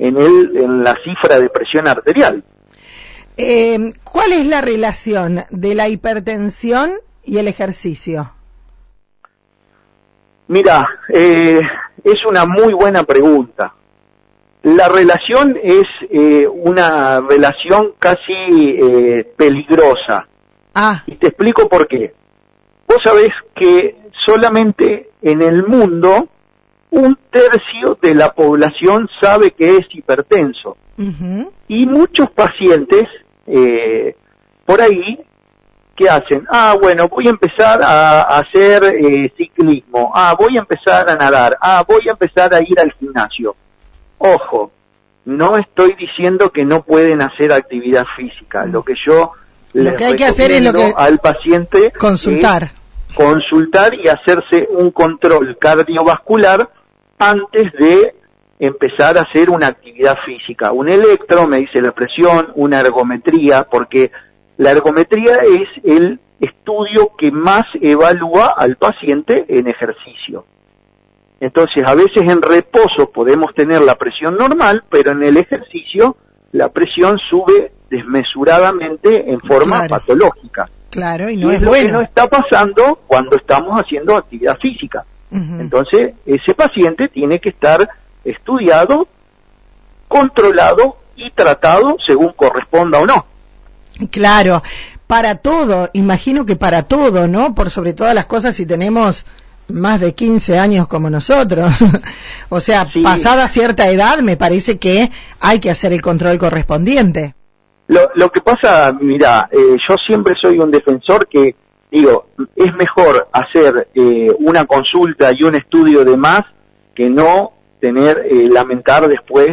en, 0.00 0.16
el, 0.16 0.56
en 0.56 0.82
la 0.82 0.96
cifra 1.04 1.38
de 1.38 1.48
presión 1.50 1.86
arterial. 1.86 2.42
Eh, 3.36 3.92
¿Cuál 4.02 4.32
es 4.32 4.46
la 4.46 4.60
relación 4.60 5.42
de 5.50 5.74
la 5.74 5.88
hipertensión 5.88 6.92
y 7.22 7.38
el 7.38 7.48
ejercicio? 7.48 8.32
Mira, 10.48 10.88
eh, 11.08 11.60
es 12.02 12.16
una 12.26 12.44
muy 12.46 12.72
buena 12.72 13.04
pregunta. 13.04 13.74
La 14.62 14.88
relación 14.88 15.56
es 15.62 15.86
eh, 16.10 16.46
una 16.46 17.20
relación 17.20 17.92
casi 17.98 18.32
eh, 18.32 19.32
peligrosa. 19.36 20.26
Ah. 20.74 21.02
Y 21.06 21.16
te 21.16 21.28
explico 21.28 21.68
por 21.68 21.86
qué. 21.86 22.14
Vos 22.88 22.98
sabés 23.04 23.30
que 23.54 23.96
solamente 24.26 25.10
en 25.22 25.42
el 25.42 25.66
mundo 25.66 26.28
un 26.90 27.16
tercio 27.30 27.98
de 28.00 28.14
la 28.14 28.32
población 28.32 29.08
sabe 29.20 29.52
que 29.52 29.76
es 29.76 29.86
hipertenso. 29.90 30.76
Y 31.68 31.86
muchos 31.86 32.30
pacientes 32.30 33.04
por 34.66 34.80
ahí 34.82 35.18
¿qué 36.00 36.08
hacen? 36.08 36.46
Ah, 36.50 36.76
bueno, 36.80 37.08
voy 37.08 37.26
a 37.26 37.30
empezar 37.30 37.80
a, 37.82 38.22
hacer 38.38 38.84
eh, 38.84 39.32
ciclismo, 39.36 40.10
ah, 40.14 40.34
voy 40.38 40.56
a 40.56 40.60
empezar 40.60 41.08
a 41.10 41.16
nadar, 41.16 41.58
ah, 41.60 41.84
voy 41.86 42.00
a 42.08 42.12
empezar 42.12 42.54
a 42.54 42.60
ir 42.60 42.80
al 42.80 42.92
gimnasio. 42.92 43.54
Ojo, 44.16 44.72
no 45.26 45.58
estoy 45.58 45.94
diciendo 45.98 46.50
que 46.50 46.64
no 46.64 46.82
pueden 46.82 47.20
hacer 47.20 47.52
actividad 47.52 48.06
física, 48.16 48.64
lo 48.64 48.82
que 48.82 48.94
yo 49.06 49.32
lo 49.72 49.94
que 49.94 50.04
hay 50.04 50.16
que 50.16 50.24
hacer 50.24 50.50
es 50.50 50.64
lo 50.64 50.72
que 50.72 50.92
al 50.96 51.20
paciente 51.20 51.92
consultar 51.92 52.72
consultar 53.14 53.94
y 53.94 54.08
hacerse 54.08 54.66
un 54.68 54.90
control 54.90 55.56
cardiovascular 55.60 56.68
antes 57.20 57.70
de 57.74 58.14
empezar 58.58 59.16
a 59.16 59.22
hacer 59.22 59.50
una 59.50 59.68
actividad 59.68 60.16
física, 60.24 60.72
un 60.72 60.88
electro, 60.88 61.46
me 61.46 61.58
dice 61.58 61.80
la 61.80 61.92
presión, 61.92 62.48
una 62.54 62.80
ergometría, 62.80 63.64
porque 63.64 64.10
la 64.56 64.72
ergometría 64.72 65.36
es 65.36 65.68
el 65.84 66.18
estudio 66.40 67.12
que 67.16 67.30
más 67.30 67.64
evalúa 67.80 68.54
al 68.56 68.76
paciente 68.76 69.44
en 69.48 69.68
ejercicio. 69.68 70.46
Entonces, 71.40 71.86
a 71.86 71.94
veces 71.94 72.22
en 72.22 72.42
reposo 72.42 73.10
podemos 73.12 73.54
tener 73.54 73.80
la 73.82 73.94
presión 73.94 74.36
normal, 74.36 74.84
pero 74.90 75.12
en 75.12 75.22
el 75.22 75.36
ejercicio 75.36 76.16
la 76.52 76.68
presión 76.70 77.18
sube 77.30 77.72
desmesuradamente 77.90 79.30
en 79.30 79.40
forma 79.40 79.86
patológica. 79.88 80.68
Claro, 80.90 81.30
y 81.30 81.36
no 81.36 81.50
es, 81.50 81.60
lo 81.60 81.72
que 81.72 81.92
no 81.92 82.00
está 82.00 82.28
pasando 82.28 83.00
cuando 83.06 83.36
estamos 83.36 83.78
haciendo 83.78 84.16
actividad 84.16 84.58
física. 84.58 85.04
Entonces, 85.32 86.14
ese 86.26 86.54
paciente 86.54 87.08
tiene 87.08 87.38
que 87.38 87.50
estar 87.50 87.88
estudiado, 88.24 89.06
controlado 90.08 90.96
y 91.16 91.30
tratado 91.30 91.96
según 92.04 92.32
corresponda 92.32 92.98
o 92.98 93.06
no. 93.06 93.26
Claro, 94.10 94.62
para 95.06 95.36
todo, 95.36 95.90
imagino 95.92 96.46
que 96.46 96.56
para 96.56 96.84
todo, 96.84 97.28
¿no? 97.28 97.54
Por 97.54 97.70
sobre 97.70 97.92
todas 97.92 98.14
las 98.14 98.26
cosas 98.26 98.56
si 98.56 98.66
tenemos 98.66 99.26
más 99.68 100.00
de 100.00 100.14
15 100.14 100.58
años 100.58 100.88
como 100.88 101.10
nosotros. 101.10 101.72
o 102.48 102.60
sea, 102.60 102.88
pasada 103.02 103.48
cierta 103.48 103.88
edad 103.88 104.18
me 104.20 104.36
parece 104.36 104.78
que 104.78 105.10
hay 105.38 105.60
que 105.60 105.70
hacer 105.70 105.92
el 105.92 106.02
control 106.02 106.38
correspondiente. 106.38 107.34
Lo, 107.88 108.08
lo 108.14 108.30
que 108.30 108.40
pasa, 108.40 108.92
mira, 109.00 109.48
eh, 109.50 109.76
yo 109.88 109.96
siempre 110.06 110.34
soy 110.40 110.58
un 110.58 110.70
defensor 110.70 111.26
que 111.28 111.56
digo, 111.90 112.26
es 112.56 112.74
mejor 112.74 113.28
hacer 113.32 113.88
eh, 113.94 114.34
una 114.38 114.64
consulta 114.66 115.32
y 115.36 115.42
un 115.44 115.54
estudio 115.54 116.04
de 116.04 116.16
más 116.16 116.42
que 116.94 117.10
no 117.10 117.52
tener, 117.80 118.26
eh, 118.30 118.48
lamentar 118.48 119.08
después 119.08 119.50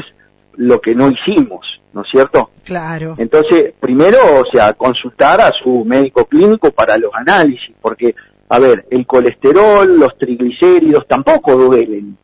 lo 0.55 0.81
que 0.81 0.95
no 0.95 1.09
hicimos. 1.09 1.65
¿no 1.97 2.03
es 2.03 2.09
cierto? 2.11 2.51
Claro. 2.63 3.15
Entonces, 3.17 3.73
primero, 3.79 4.19
o 4.41 4.43
sea, 4.51 4.73
consultar 4.73 5.41
a 5.41 5.51
su 5.51 5.83
médico 5.83 6.25
clínico 6.25 6.69
para 6.69 6.95
los 6.95 7.11
análisis, 7.15 7.75
porque, 7.81 8.13
a 8.49 8.59
ver, 8.59 8.85
el 8.91 9.07
colesterol, 9.07 9.99
los 9.99 10.15
triglicéridos 10.19 11.07
tampoco 11.07 11.55
duelen, 11.55 12.15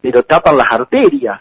pero 0.00 0.22
tapan 0.22 0.56
las 0.56 0.72
arterias. 0.72 1.38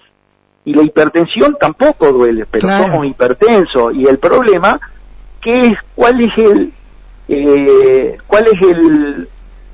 Y 0.65 0.73
la 0.73 0.83
hipertensión 0.83 1.55
tampoco 1.59 2.11
duele, 2.11 2.45
pero 2.51 2.67
somos 2.67 3.05
hipertensos. 3.05 3.95
Y 3.95 4.05
el 4.05 4.19
problema, 4.19 4.77
¿qué 5.41 5.67
es, 5.67 5.73
cuál 5.95 6.19
es 6.21 6.37
el, 6.37 6.73
eh, 7.29 8.17
cuál 8.27 8.45
es 8.47 8.67
el, 8.67 9.27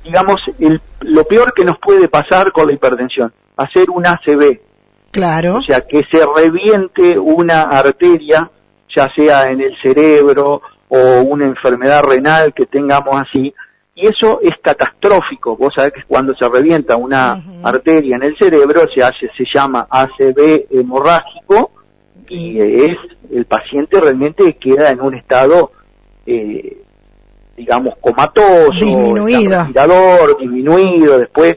digamos, 0.04 0.36
el, 0.58 0.80
lo 1.00 1.24
peor 1.24 1.52
que 1.54 1.64
nos 1.64 1.78
puede 1.78 2.08
pasar 2.08 2.52
con 2.52 2.66
la 2.66 2.74
hipertensión? 2.74 3.32
Hacer 3.56 3.90
un 3.90 4.06
ACV, 4.06 4.60
Claro. 5.16 5.56
O 5.56 5.62
sea, 5.62 5.80
que 5.80 6.02
se 6.10 6.20
reviente 6.26 7.18
una 7.18 7.62
arteria, 7.62 8.50
ya 8.94 9.08
sea 9.16 9.44
en 9.44 9.62
el 9.62 9.74
cerebro 9.80 10.60
o 10.88 11.22
una 11.22 11.46
enfermedad 11.46 12.04
renal 12.04 12.52
que 12.52 12.66
tengamos 12.66 13.14
así, 13.22 13.54
y 13.94 14.06
eso 14.06 14.40
es 14.42 14.52
catastrófico. 14.60 15.56
Vos 15.56 15.72
sabés 15.74 15.94
que 15.94 16.02
cuando 16.06 16.34
se 16.34 16.46
revienta 16.46 16.96
una 16.96 17.42
arteria 17.62 18.16
en 18.16 18.24
el 18.24 18.36
cerebro 18.36 18.82
se 18.94 19.02
hace, 19.02 19.30
se 19.38 19.44
llama 19.54 19.86
ACV 19.88 20.66
hemorrágico 20.70 21.70
y 22.28 22.60
es 22.60 22.98
el 23.30 23.46
paciente 23.46 23.98
realmente 23.98 24.58
queda 24.58 24.90
en 24.90 25.00
un 25.00 25.14
estado, 25.14 25.72
eh, 26.26 26.82
digamos, 27.56 27.94
comatoso, 28.00 28.72
disminuido, 28.78 29.66
disminuido, 30.38 31.18
después 31.18 31.56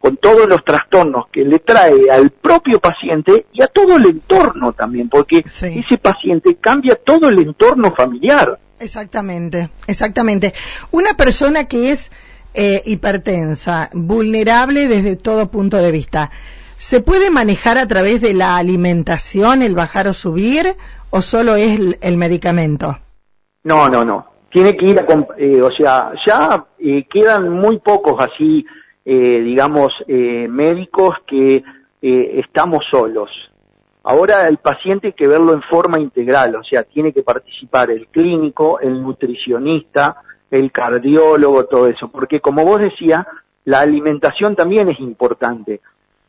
con 0.00 0.18
todos 0.18 0.46
los 0.46 0.62
trastornos 0.62 1.28
que 1.32 1.44
le 1.44 1.60
trae 1.60 2.10
al 2.10 2.28
propio 2.30 2.78
paciente 2.78 3.46
y 3.52 3.62
a 3.62 3.68
todo 3.68 3.96
el 3.96 4.04
entorno 4.04 4.74
también, 4.74 5.08
porque 5.08 5.38
ese 5.38 5.96
paciente 5.96 6.56
cambia 6.56 6.94
todo 6.94 7.30
el 7.30 7.38
entorno 7.38 7.94
familiar. 7.94 8.58
Exactamente, 8.78 9.70
exactamente. 9.86 10.52
Una 10.90 11.16
persona 11.16 11.64
que 11.64 11.90
es 11.90 12.10
eh, 12.52 12.82
hipertensa, 12.84 13.88
vulnerable 13.94 14.88
desde 14.88 15.16
todo 15.16 15.50
punto 15.50 15.78
de 15.78 15.90
vista, 15.90 16.30
¿se 16.76 17.00
puede 17.00 17.30
manejar 17.30 17.78
a 17.78 17.88
través 17.88 18.20
de 18.20 18.34
la 18.34 18.56
alimentación, 18.56 19.62
el 19.62 19.74
bajar 19.74 20.06
o 20.06 20.14
subir, 20.14 20.76
o 21.10 21.22
solo 21.22 21.56
es 21.56 21.96
el, 22.00 22.16
medicamento? 22.16 22.98
No, 23.62 23.88
no, 23.88 24.04
no. 24.04 24.26
Tiene 24.54 24.74
que 24.74 24.86
ir 24.86 24.98
a, 24.98 25.04
eh, 25.36 25.60
o 25.60 25.70
sea, 25.72 26.12
ya 26.26 26.64
eh, 26.78 27.04
quedan 27.12 27.50
muy 27.50 27.78
pocos 27.80 28.16
así 28.22 28.64
eh, 29.06 29.42
digamos, 29.44 29.92
eh, 30.08 30.48
médicos 30.48 31.16
que 31.26 31.56
eh, 31.56 32.40
estamos 32.42 32.84
solos. 32.90 33.30
Ahora 34.02 34.48
el 34.48 34.56
paciente 34.58 35.08
hay 35.08 35.12
que 35.12 35.26
verlo 35.26 35.52
en 35.52 35.62
forma 35.62 36.00
integral, 36.00 36.56
o 36.56 36.64
sea, 36.64 36.84
tiene 36.84 37.12
que 37.12 37.22
participar 37.22 37.90
el 37.90 38.06
clínico, 38.08 38.80
el 38.80 39.02
nutricionista, 39.02 40.16
el 40.50 40.72
cardiólogo, 40.72 41.66
todo 41.66 41.86
eso, 41.86 42.08
porque 42.08 42.40
como 42.40 42.64
vos 42.64 42.80
decías, 42.80 43.26
la 43.66 43.80
alimentación 43.80 44.56
también 44.56 44.88
es 44.88 45.00
importante. 45.00 45.80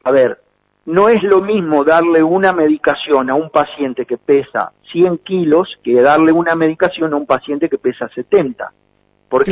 A 0.03 0.11
ver, 0.11 0.39
no 0.85 1.07
es 1.07 1.23
lo 1.23 1.41
mismo 1.41 1.83
darle 1.85 2.23
una 2.23 2.51
medicación 2.51 3.29
a 3.29 3.35
un 3.35 3.49
paciente 3.49 4.05
que 4.05 4.17
pesa 4.17 4.71
100 4.95 5.17
kilos 5.19 5.67
que 5.83 6.01
darle 6.01 6.31
una 6.31 6.55
medicación 6.55 7.11
a 7.13 7.17
un 7.17 7.25
paciente 7.25 7.67
que 7.67 7.77
pesa 7.77 8.07
70. 8.15 8.71
Porque 9.27 9.51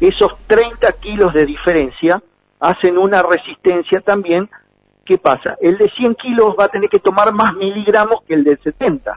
esos 0.00 0.32
30 0.46 0.92
kilos 0.92 1.34
de 1.34 1.44
diferencia 1.44 2.22
hacen 2.60 2.96
una 2.96 3.22
resistencia 3.22 4.00
también 4.00 4.48
¿qué 5.08 5.16
pasa? 5.16 5.56
El 5.60 5.78
de 5.78 5.88
100 5.88 6.16
kilos 6.16 6.54
va 6.60 6.66
a 6.66 6.68
tener 6.68 6.90
que 6.90 6.98
tomar 6.98 7.32
más 7.32 7.54
miligramos 7.54 8.22
que 8.26 8.34
el 8.34 8.44
de 8.44 8.58
70. 8.58 9.16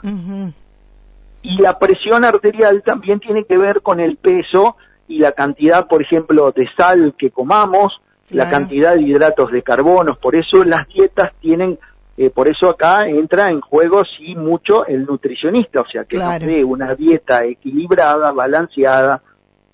Y 1.44 1.58
la 1.62 1.78
presión 1.78 2.24
arterial 2.24 2.82
también 2.84 3.20
tiene 3.20 3.44
que 3.44 3.58
ver 3.58 3.82
con 3.82 4.00
el 4.00 4.16
peso 4.16 4.78
y 5.10 5.20
la 5.20 5.34
cantidad, 5.34 5.88
por 5.88 6.02
ejemplo, 6.02 6.54
de 6.54 6.66
sal 6.78 7.14
que 7.18 7.30
comamos, 7.30 8.00
la 8.30 8.50
cantidad 8.50 8.96
de 8.96 9.02
hidratos 9.02 9.52
de 9.52 9.62
carbono. 9.62 10.16
Por 10.16 10.36
eso 10.36 10.64
las 10.64 10.88
dietas 10.88 11.34
tienen, 11.42 11.78
eh, 12.22 12.30
por 12.30 12.48
eso 12.48 12.70
acá 12.70 13.08
entra 13.08 13.50
en 13.50 13.62
juego 13.62 14.04
sí 14.06 14.36
mucho 14.36 14.86
el 14.86 15.08
nutricionista, 15.08 15.82
o 15.82 15.88
sea, 15.88 16.04
que 16.06 16.20
nos 16.20 16.38
dé 16.38 16.64
una 16.64 16.94
dieta 16.94 17.44
equilibrada, 17.46 18.32
balanceada, 18.32 19.24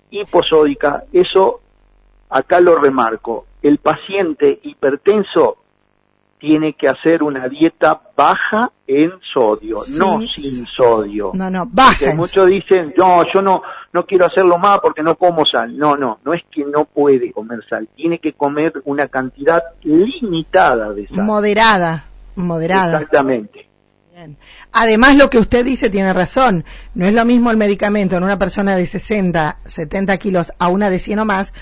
hiposódica. 0.08 1.04
Eso 1.12 1.60
acá 2.30 2.58
lo 2.60 2.76
remarco. 2.76 3.44
El 3.60 3.76
paciente 3.76 4.60
hipertenso 4.62 5.58
tiene 6.38 6.72
que 6.72 6.88
hacer 6.88 7.22
una 7.22 7.48
dieta 7.48 8.00
baja 8.16 8.70
en 8.86 9.12
sodio, 9.34 9.80
no 9.98 10.18
sin 10.22 10.64
sodio. 10.68 11.32
No, 11.34 11.50
no, 11.50 11.66
baja. 11.70 12.14
muchos 12.14 12.46
dicen, 12.46 12.94
no, 12.96 13.24
yo 13.34 13.42
no, 13.42 13.60
no 13.92 14.06
quiero 14.06 14.24
hacerlo 14.24 14.56
más 14.56 14.80
porque 14.80 15.02
no 15.02 15.16
como 15.16 15.44
sal. 15.44 15.76
No, 15.76 15.98
no, 15.98 16.18
no 16.24 16.32
es 16.32 16.42
que 16.50 16.64
no 16.64 16.86
puede 16.86 17.30
comer 17.30 17.60
sal, 17.68 17.86
tiene 17.94 18.20
que 18.20 18.32
comer 18.32 18.72
una 18.86 19.06
cantidad 19.08 19.62
limitada 19.82 20.94
de 20.94 21.08
sal. 21.08 21.24
Moderada, 21.24 22.04
moderada. 22.38 22.98
Exactamente. 22.98 23.68
Además, 24.72 25.16
lo 25.16 25.30
que 25.30 25.38
usted 25.38 25.64
dice 25.64 25.90
tiene 25.90 26.12
razón. 26.12 26.64
No 26.94 27.06
es 27.06 27.12
lo 27.12 27.24
mismo 27.24 27.50
el 27.50 27.56
medicamento 27.56 28.16
en 28.16 28.24
una 28.24 28.38
persona 28.38 28.74
de 28.74 28.86
60, 28.86 29.58
70 29.64 30.16
kilos 30.18 30.52
a 30.58 30.68
una 30.68 30.90
de 30.90 30.98
100 30.98 31.20
o 31.20 31.24
más, 31.24 31.52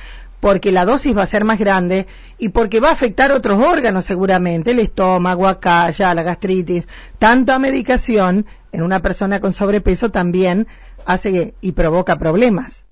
porque 0.41 0.73
la 0.73 0.85
dosis 0.85 1.17
va 1.17 1.23
a 1.23 1.27
ser 1.27 1.45
más 1.45 1.59
grande 1.59 2.07
y 2.39 2.51
porque 2.51 2.81
va 2.81 2.89
a 2.89 2.93
afectar 2.93 3.33
otros 3.33 3.59
órganos 3.59 4.05
seguramente, 4.05 4.71
el 4.71 4.81
estómago, 4.81 5.49
acá, 5.49 5.91
ya, 5.91 6.15
la 6.15 6.23
gastritis. 6.23 6.89
Tanta 7.19 7.59
medicación 7.59 8.47
en 8.73 8.83
una 8.83 9.01
persona 9.01 9.41
con 9.41 9.53
sobrepeso 9.53 10.11
también 10.11 10.67
hace 11.05 11.55
y 11.61 11.73
provoca 11.73 12.17
problemas. 12.17 12.85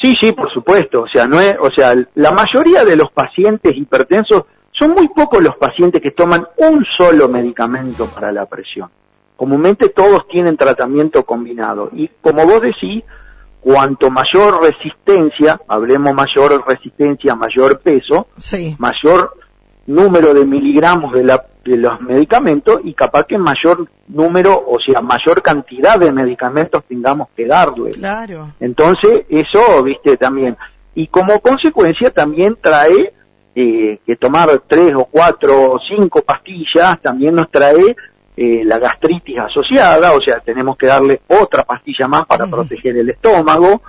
Sí, 0.00 0.14
sí, 0.20 0.32
por 0.32 0.50
supuesto. 0.52 1.02
O 1.02 1.08
sea, 1.12 1.26
no 1.26 1.40
es, 1.40 1.54
o 1.60 1.70
sea, 1.70 1.94
la 2.14 2.32
mayoría 2.32 2.84
de 2.84 2.96
los 2.96 3.10
pacientes 3.12 3.76
hipertensos 3.76 4.44
son 4.80 4.92
muy 4.92 5.08
pocos 5.08 5.42
los 5.42 5.56
pacientes 5.56 6.02
que 6.02 6.12
toman 6.12 6.46
un 6.56 6.84
solo 6.96 7.28
medicamento 7.28 8.06
para 8.06 8.32
la 8.32 8.46
presión. 8.46 8.88
Comúnmente 9.36 9.90
todos 9.90 10.26
tienen 10.28 10.56
tratamiento 10.56 11.24
combinado. 11.24 11.90
Y 11.92 12.08
como 12.20 12.46
vos 12.46 12.62
decís, 12.62 13.04
cuanto 13.60 14.10
mayor 14.10 14.62
resistencia, 14.62 15.60
hablemos 15.68 16.14
mayor 16.14 16.64
resistencia, 16.66 17.34
mayor 17.34 17.80
peso, 17.80 18.28
mayor 18.78 19.34
número 19.86 20.32
de 20.32 20.46
miligramos 20.46 21.12
de, 21.12 21.24
la, 21.24 21.44
de 21.64 21.76
los 21.76 22.00
medicamentos 22.00 22.80
y 22.84 22.94
capaz 22.94 23.24
que 23.24 23.36
mayor 23.36 23.86
número, 24.08 24.54
o 24.54 24.78
sea, 24.80 25.00
mayor 25.02 25.42
cantidad 25.42 25.98
de 25.98 26.12
medicamentos 26.12 26.84
tengamos 26.88 27.28
que 27.36 27.46
darle. 27.46 27.92
Claro. 27.92 28.48
Entonces, 28.60 29.22
eso, 29.28 29.82
viste, 29.82 30.16
también. 30.16 30.56
Y 30.94 31.08
como 31.08 31.40
consecuencia 31.40 32.10
también 32.10 32.56
trae 32.60 33.12
eh, 33.54 33.98
que 34.06 34.16
tomar 34.16 34.48
tres 34.66 34.94
o 34.94 35.06
cuatro 35.06 35.72
o 35.72 35.78
cinco 35.88 36.22
pastillas 36.22 37.00
también 37.00 37.34
nos 37.34 37.50
trae 37.50 37.96
eh, 38.36 38.62
la 38.64 38.78
gastritis 38.78 39.38
asociada, 39.38 40.12
o 40.12 40.20
sea, 40.22 40.40
tenemos 40.40 40.76
que 40.78 40.86
darle 40.86 41.20
otra 41.26 41.62
pastilla 41.64 42.08
más 42.08 42.26
para 42.26 42.46
proteger 42.46 42.96
el 42.96 43.10
estómago 43.10 43.82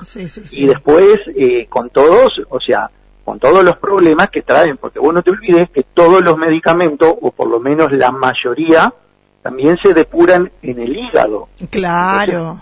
y 0.52 0.66
después 0.66 1.20
eh, 1.36 1.68
con 1.70 1.90
todos, 1.90 2.32
o 2.50 2.60
sea, 2.60 2.90
con 3.24 3.40
todos 3.40 3.64
los 3.64 3.78
problemas 3.78 4.30
que 4.30 4.42
traen, 4.42 4.78
porque 4.78 5.00
vos 5.00 5.14
no 5.14 5.22
te 5.22 5.32
olvides 5.32 5.70
que 5.70 5.84
todos 5.94 6.22
los 6.22 6.38
medicamentos, 6.38 7.14
o 7.22 7.32
por 7.32 7.48
lo 7.48 7.60
menos 7.60 7.92
la 7.92 8.12
mayoría, 8.12 8.94
también 9.42 9.78
se 9.82 9.94
depuran 9.94 10.52
en 10.62 10.80
el 10.80 10.98
hígado. 10.98 11.48
Claro. 11.70 12.60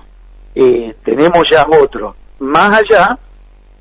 eh, 0.54 0.96
tenemos 1.04 1.44
ya 1.50 1.66
otro, 1.66 2.16
más 2.40 2.78
allá 2.78 3.18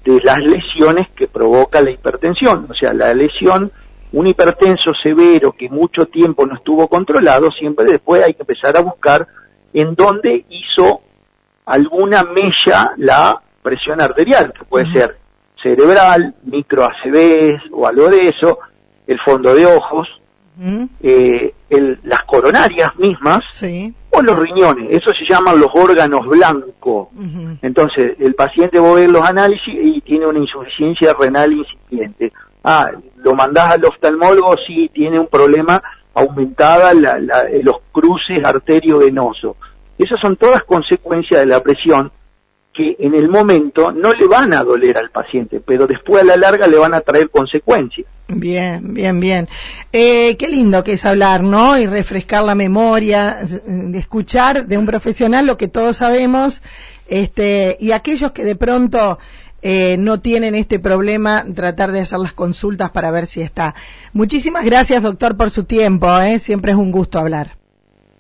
de 0.05 0.21
las 0.23 0.39
lesiones 0.39 1.09
que 1.17 1.27
provoca 1.27 1.81
la 1.81 1.91
hipertensión, 1.91 2.67
o 2.71 2.75
sea, 2.75 2.93
la 2.93 3.13
lesión 3.15 3.71
un 4.13 4.27
hipertenso 4.27 4.93
severo 5.03 5.53
que 5.53 5.69
mucho 5.69 6.07
tiempo 6.07 6.47
no 6.47 6.55
estuvo 6.55 6.89
controlado, 6.89 7.51
siempre 7.51 7.93
después 7.93 8.23
hay 8.23 8.35
que 8.35 8.43
empezar 8.43 8.77
a 8.77 8.81
buscar 8.81 9.27
en 9.73 9.95
dónde 9.95 10.47
hizo 10.49 11.03
alguna 11.67 12.25
mella 12.25 12.93
la 12.97 13.41
presión 13.63 14.01
arterial, 14.01 14.53
que 14.59 14.65
puede 14.65 14.91
ser 14.93 15.19
cerebral, 15.63 16.35
micro 16.45 16.85
ACVs 16.85 17.63
o 17.73 17.87
algo 17.87 18.09
de 18.09 18.29
eso, 18.29 18.59
el 19.07 19.19
fondo 19.21 19.55
de 19.55 19.67
ojos, 19.67 20.09
eh, 21.03 21.55
las 22.05 22.23
coronarias 22.25 22.97
mismas 22.97 23.45
o 24.19 24.23
los 24.23 24.39
riñones. 24.39 24.87
Eso 24.91 25.11
se 25.13 25.25
llaman 25.29 25.61
los 25.61 25.71
órganos 25.75 26.27
blancos. 26.27 27.09
Entonces, 27.63 28.17
el 28.19 28.35
paciente 28.35 28.79
va 28.79 28.91
a 28.91 28.95
ver 28.95 29.11
los 29.11 29.29
análisis 29.29 29.75
y 29.75 30.01
tiene 30.03 30.27
una 30.27 30.39
insuficiencia 30.39 31.15
renal 31.19 31.53
incipiente 31.53 32.33
ah, 32.65 32.91
lo 33.17 33.35
mandás 33.35 33.73
al 33.73 33.85
oftalmólogo 33.85 34.55
si 34.67 34.89
tiene 34.91 35.19
un 35.19 35.27
problema 35.27 35.83
aumentada 36.15 36.93
la, 36.95 37.19
los 37.63 37.77
cruces 37.93 38.45
arteriovenosos. 38.45 39.57
Esas 39.97 40.21
son 40.21 40.37
todas 40.37 40.63
consecuencias 40.65 41.41
de 41.41 41.47
la 41.47 41.63
presión 41.63 42.11
que 42.79 42.95
en 43.01 43.17
el 43.17 43.29
momento 43.29 43.91
no 43.91 44.13
le 44.13 44.29
van 44.29 44.55
a 44.55 44.63
doler 44.63 44.97
al 44.97 45.11
paciente, 45.11 45.61
pero 45.65 45.89
después 45.89 46.23
a 46.23 46.27
la 46.27 46.37
larga 46.37 46.69
le 46.69 46.79
van 46.79 46.95
a 46.95 47.01
traer 47.01 47.29
consecuencias. 47.29 48.07
Bien, 48.29 48.95
bien, 48.95 49.19
bien. 49.19 49.49
Eh, 49.93 50.37
qué 50.37 50.47
lindo 50.47 50.85
que 50.85 50.93
es 50.93 51.05
hablar, 51.05 51.43
¿no? 51.43 51.77
Y 51.77 51.87
refrescar 51.87 52.45
la 52.45 52.55
memoria, 52.55 53.39
de 53.67 53.99
escuchar 53.99 54.69
de 54.69 54.79
un 54.79 54.87
profesional 54.87 55.45
lo 55.45 55.57
que 55.57 55.67
todos 55.67 55.97
sabemos, 55.97 56.63
este, 57.09 57.77
y 57.81 57.91
aquellos 57.91 58.31
que 58.31 58.45
de 58.45 58.55
pronto 58.55 59.19
eh, 59.61 59.97
no 59.99 60.21
tienen 60.21 60.55
este 60.55 60.79
problema, 60.79 61.45
tratar 61.53 61.91
de 61.91 62.01
hacer 62.01 62.21
las 62.21 62.33
consultas 62.33 62.91
para 62.91 63.11
ver 63.11 63.27
si 63.27 63.41
está. 63.41 63.75
Muchísimas 64.13 64.65
gracias, 64.65 65.03
doctor, 65.03 65.37
por 65.37 65.51
su 65.51 65.65
tiempo. 65.65 66.17
¿eh? 66.21 66.39
Siempre 66.39 66.71
es 66.71 66.79
un 66.79 66.93
gusto 66.93 67.19
hablar. 67.19 67.58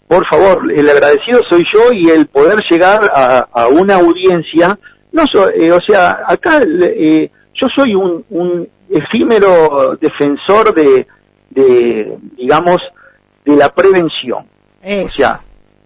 Por 0.08 0.26
favor, 0.26 0.72
el 0.72 0.88
agradecido 0.88 1.42
soy 1.48 1.64
yo 1.72 1.92
y 1.92 2.08
el 2.08 2.26
poder 2.26 2.62
llegar 2.68 3.10
a, 3.14 3.68
una 3.68 3.96
audiencia. 3.96 4.78
No 5.12 5.22
eh, 5.54 5.70
o 5.70 5.80
sea, 5.86 6.22
acá 6.26 6.60
eh, 6.62 7.30
yo 7.54 7.66
soy 7.74 7.94
un, 7.94 8.24
un, 8.30 8.68
efímero 8.90 9.98
defensor 10.00 10.74
de, 10.74 11.06
de, 11.50 12.16
digamos, 12.38 12.78
de 13.44 13.54
la 13.54 13.68
prevención. 13.68 14.46
O 15.04 15.08
sea, 15.10 15.42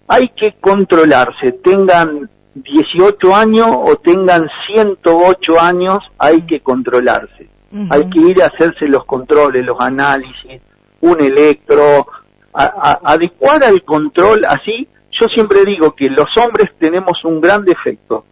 hay 0.07 0.29
que 0.29 0.55
controlarse, 0.61 1.51
tengan 1.63 2.29
18 2.55 3.35
años 3.35 3.67
o 3.71 3.95
tengan 3.97 4.47
108 4.73 5.59
años, 5.59 5.99
hay 6.17 6.43
que 6.43 6.61
controlarse. 6.61 7.49
Hay 7.89 8.07
que 8.09 8.19
ir 8.19 8.43
a 8.43 8.47
hacerse 8.47 8.85
los 8.85 9.03
controles, 9.05 9.65
los 9.65 9.79
análisis, 9.79 10.61
un 11.01 11.19
electro, 11.19 12.05
adecuar 12.53 13.63
al 13.63 13.83
control 13.83 14.45
así. 14.45 14.87
Yo 15.19 15.27
siempre 15.27 15.63
digo 15.65 15.95
que 15.95 16.09
los 16.09 16.27
hombres 16.37 16.69
tenemos 16.79 17.13
un 17.23 17.39
gran 17.39 17.63
defecto. 17.63 18.25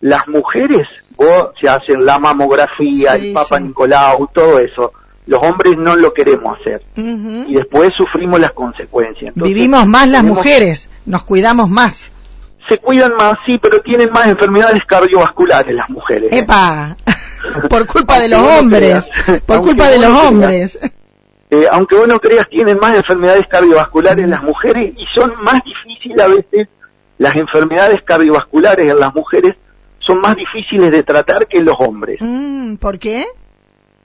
Las 0.00 0.28
mujeres 0.28 0.86
vos, 1.16 1.48
se 1.60 1.68
hacen 1.68 2.04
la 2.04 2.18
mamografía, 2.18 3.16
el 3.16 3.32
Papa 3.32 3.58
Nicolau, 3.58 4.28
todo 4.32 4.58
eso. 4.60 4.92
Los 5.26 5.42
hombres 5.42 5.76
no 5.76 5.96
lo 5.96 6.14
queremos 6.14 6.58
hacer. 6.60 6.82
Y 6.96 7.54
después 7.54 7.90
sufrimos 7.96 8.40
las 8.40 8.52
consecuencias. 8.52 9.34
Vivimos 9.34 9.86
más 9.86 10.08
las 10.08 10.24
mujeres, 10.24 10.88
nos 11.04 11.24
cuidamos 11.24 11.68
más 11.68 12.12
se 12.68 12.78
cuidan 12.78 13.12
más, 13.16 13.34
sí, 13.46 13.58
pero 13.62 13.80
tienen 13.80 14.10
más 14.12 14.26
enfermedades 14.26 14.82
cardiovasculares 14.86 15.74
las 15.74 15.88
mujeres. 15.90 16.30
¿eh? 16.32 16.40
¡Epa! 16.40 16.96
por 17.70 17.86
culpa 17.86 18.20
de 18.20 18.28
los 18.28 18.40
hombres, 18.40 19.10
por 19.46 19.62
culpa 19.62 19.88
de 19.88 19.98
los 19.98 20.10
hombres. 20.10 20.78
Eh, 21.50 21.66
aunque 21.70 21.96
vos 21.96 22.08
no 22.08 22.18
creas, 22.18 22.48
tienen 22.48 22.78
más 22.78 22.96
enfermedades 22.96 23.46
cardiovasculares 23.48 24.28
las 24.28 24.42
mujeres 24.42 24.94
y 24.96 25.04
son 25.14 25.32
más 25.42 25.62
difíciles 25.64 26.20
a 26.20 26.28
veces, 26.28 26.68
las 27.16 27.34
enfermedades 27.36 28.02
cardiovasculares 28.04 28.90
en 28.90 28.98
las 28.98 29.14
mujeres 29.14 29.54
son 30.06 30.20
más 30.20 30.36
difíciles 30.36 30.90
de 30.90 31.02
tratar 31.02 31.46
que 31.46 31.58
en 31.58 31.64
los 31.64 31.76
hombres. 31.78 32.18
Mm, 32.20 32.76
¿Por 32.76 32.98
qué? 32.98 33.24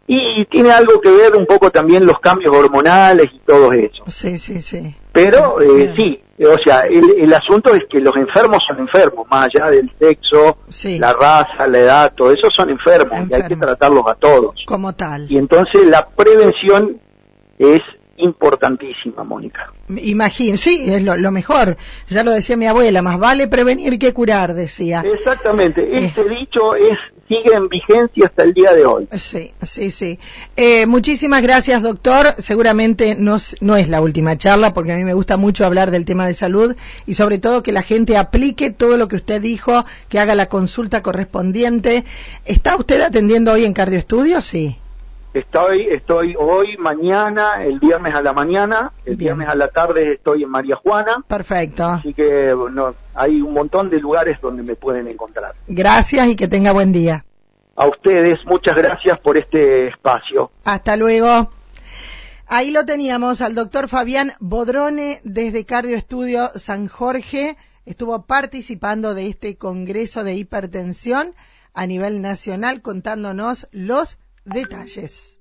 Y 0.08 0.45
tiene 0.45 0.71
algo 0.71 0.99
que 0.99 1.10
ver 1.10 1.36
un 1.36 1.45
poco 1.45 1.71
también 1.71 2.06
los 2.06 2.19
cambios 2.19 2.53
hormonales 2.53 3.27
y 3.34 3.39
todo 3.39 3.71
eso. 3.71 4.03
Sí, 4.08 4.38
sí, 4.38 4.62
sí. 4.62 4.95
Pero 5.13 5.62
eh, 5.62 5.93
sí, 5.95 6.19
o 6.45 6.58
sea, 6.65 6.82
el, 6.82 7.34
asunto 7.34 7.73
es 7.73 7.84
que 7.89 7.99
los 7.99 8.15
enfermos 8.15 8.60
son 8.67 8.79
enfermos, 8.79 9.27
más 9.29 9.47
allá 9.47 9.69
del 9.69 9.89
sexo, 9.99 10.58
la 10.99 11.13
raza, 11.13 11.67
la 11.67 11.77
edad, 11.77 12.13
todo 12.15 12.32
eso 12.32 12.49
son 12.56 12.69
enfermos 12.69 13.29
y 13.29 13.34
hay 13.34 13.43
que 13.43 13.56
tratarlos 13.56 14.03
a 14.08 14.15
todos. 14.15 14.56
Como 14.65 14.93
tal. 14.93 15.32
Y 15.32 15.38
entonces 15.38 15.86
la 15.86 16.06
prevención 16.08 16.99
es 17.57 17.81
importantísima, 18.17 19.23
Mónica. 19.23 19.71
Imagín, 19.89 20.57
sí, 20.57 20.85
es 20.87 21.03
lo, 21.03 21.31
mejor. 21.31 21.77
Ya 22.09 22.23
lo 22.23 22.31
decía 22.31 22.55
mi 22.57 22.67
abuela, 22.67 23.01
más 23.01 23.19
vale 23.19 23.47
prevenir 23.47 23.97
que 23.97 24.13
curar, 24.13 24.53
decía. 24.53 25.03
Exactamente. 25.05 25.81
Eh. 25.81 26.05
Este 26.05 26.23
dicho 26.23 26.75
es 26.75 26.97
sigue 27.27 27.55
en 27.55 27.67
vigencia 27.67 28.25
hasta 28.25 28.43
el 28.43 28.53
día 28.53 28.73
de 28.73 28.85
hoy. 28.85 29.07
Sí, 29.13 29.51
sí, 29.61 29.91
sí. 29.91 30.19
Eh, 30.55 30.85
muchísimas 30.85 31.41
gracias, 31.41 31.81
doctor. 31.81 32.27
Seguramente 32.37 33.15
no, 33.17 33.37
no 33.61 33.75
es 33.75 33.89
la 33.89 34.01
última 34.01 34.37
charla, 34.37 34.73
porque 34.73 34.91
a 34.91 34.97
mí 34.97 35.03
me 35.03 35.13
gusta 35.13 35.37
mucho 35.37 35.65
hablar 35.65 35.89
del 35.89 36.05
tema 36.05 36.27
de 36.27 36.33
salud 36.33 36.75
y 37.07 37.13
sobre 37.15 37.39
todo 37.39 37.63
que 37.63 37.71
la 37.71 37.81
gente 37.81 38.17
aplique 38.17 38.71
todo 38.71 38.97
lo 38.97 39.07
que 39.07 39.15
usted 39.15 39.41
dijo, 39.41 39.85
que 40.09 40.19
haga 40.19 40.35
la 40.35 40.47
consulta 40.47 41.01
correspondiente. 41.01 42.03
¿Está 42.45 42.75
usted 42.75 43.01
atendiendo 43.01 43.53
hoy 43.53 43.65
en 43.65 43.73
Cardioestudio? 43.73 44.41
Sí. 44.41 44.77
Estoy, 45.33 45.87
estoy 45.89 46.35
hoy, 46.37 46.77
mañana, 46.77 47.63
el 47.63 47.79
viernes 47.79 48.13
a 48.13 48.21
la 48.21 48.33
mañana, 48.33 48.91
el 49.03 49.15
viernes 49.15 49.49
a 49.49 49.55
la 49.55 49.67
tarde 49.67 50.13
estoy 50.13 50.43
en 50.43 50.49
María 50.49 50.75
Juana. 50.75 51.23
Perfecto. 51.27 51.85
Así 51.85 52.13
que 52.13 52.55
hay 53.15 53.41
un 53.41 53.53
montón 53.53 53.89
de 53.89 53.99
lugares 53.99 54.39
donde 54.41 54.61
me 54.61 54.75
pueden 54.75 55.07
encontrar. 55.07 55.55
Gracias 55.67 56.27
y 56.27 56.35
que 56.35 56.47
tenga 56.47 56.71
buen 56.71 56.91
día. 56.91 57.25
A 57.75 57.87
ustedes, 57.87 58.37
muchas 58.45 58.75
gracias 58.75 59.19
por 59.21 59.35
este 59.35 59.87
espacio. 59.87 60.51
Hasta 60.65 60.95
luego. 60.97 61.49
Ahí 62.45 62.69
lo 62.69 62.85
teníamos 62.85 63.41
al 63.41 63.55
doctor 63.55 63.87
Fabián 63.87 64.33
Bodrone 64.39 65.19
desde 65.23 65.65
Cardio 65.65 65.97
Estudio 65.97 66.49
San 66.49 66.87
Jorge. 66.87 67.57
Estuvo 67.87 68.27
participando 68.27 69.15
de 69.15 69.29
este 69.29 69.57
Congreso 69.57 70.23
de 70.23 70.35
Hipertensión 70.35 71.33
a 71.73 71.87
nivel 71.87 72.21
nacional 72.21 72.83
contándonos 72.83 73.67
los 73.71 74.19
detalles. 74.45 75.32